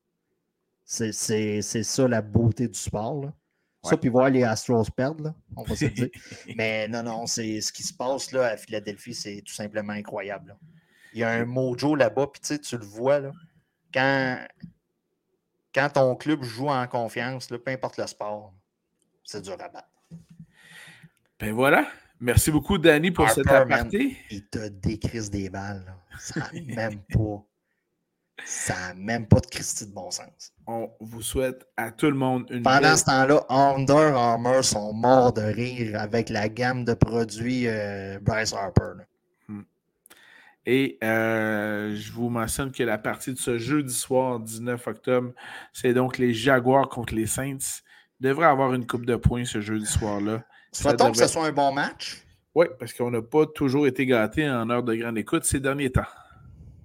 [0.84, 3.24] C'est ça la beauté du sport.
[3.24, 3.34] Là.
[3.82, 6.09] Ça, puis voir les Astros perdre, là, on va se dire.
[6.57, 10.57] Mais non, non, c'est ce qui se passe là, à Philadelphie, c'est tout simplement incroyable.
[11.12, 13.32] Il y a un mojo là-bas, puis tu, sais, tu le vois, là,
[13.92, 14.38] quand,
[15.74, 18.53] quand ton club joue en confiance, là, peu importe le sport,
[19.24, 19.88] c'est dur à battre.
[21.38, 21.86] Ben voilà.
[22.21, 24.16] Merci beaucoup, Danny, pour cette aparté.
[24.31, 25.95] il te décrise des balles.
[26.19, 27.45] Ça même pas.
[28.45, 30.53] Ça n'a même pas de Christie de bon sens.
[30.66, 35.33] On vous souhaite à tout le monde une Pendant ce temps-là, Under Armour sont morts
[35.33, 39.03] de rire avec la gamme de produits euh, Bryce Harper.
[39.49, 39.62] Hmm.
[40.66, 45.33] Et euh, je vous mentionne que la partie de ce jeudi soir, 19 octobre,
[45.73, 47.83] c'est donc les Jaguars contre les Saints.
[48.21, 50.45] Devrait avoir une coupe de points ce jeudi soir-là.
[50.73, 52.23] Souhaitons que ce soit un bon match.
[52.55, 55.91] Oui, parce qu'on n'a pas toujours été gâtés en heure de grande écoute ces derniers
[55.91, 56.03] temps.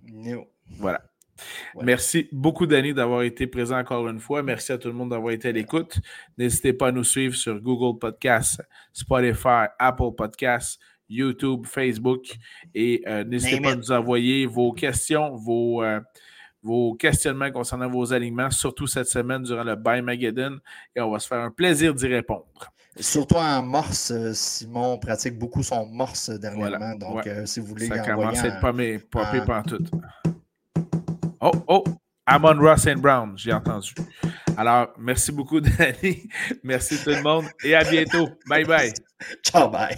[0.06, 0.48] No.
[0.78, 1.02] Voilà.
[1.82, 4.44] Merci beaucoup, Danny, d'avoir été présent encore une fois.
[4.44, 6.00] Merci à tout le monde d'avoir été à l'écoute.
[6.38, 8.62] N'hésitez pas à nous suivre sur Google Podcasts,
[8.94, 10.80] Spotify, Apple Podcasts,
[11.10, 12.38] YouTube, Facebook.
[12.76, 16.00] Et euh, n'hésitez pas à nous envoyer vos questions, vos, euh,
[16.62, 20.60] vos questionnements concernant vos aliments, surtout cette semaine durant le Buy Mageddon.
[20.96, 22.72] Et on va se faire un plaisir d'y répondre.
[23.00, 26.96] Surtout en morse, euh, Simon pratique beaucoup son morse dernièrement.
[26.96, 27.88] Donc, si vous voulez.
[27.88, 29.84] Ça commence à être pas, mes, pas tout.
[31.41, 31.84] Oh, oh,
[32.26, 33.94] Amon Ross and Brown, j'ai entendu.
[34.56, 36.30] Alors, merci beaucoup, Danny.
[36.64, 38.30] Merci tout le monde et à bientôt.
[38.48, 38.94] Bye bye.
[39.44, 39.98] Ciao, bye.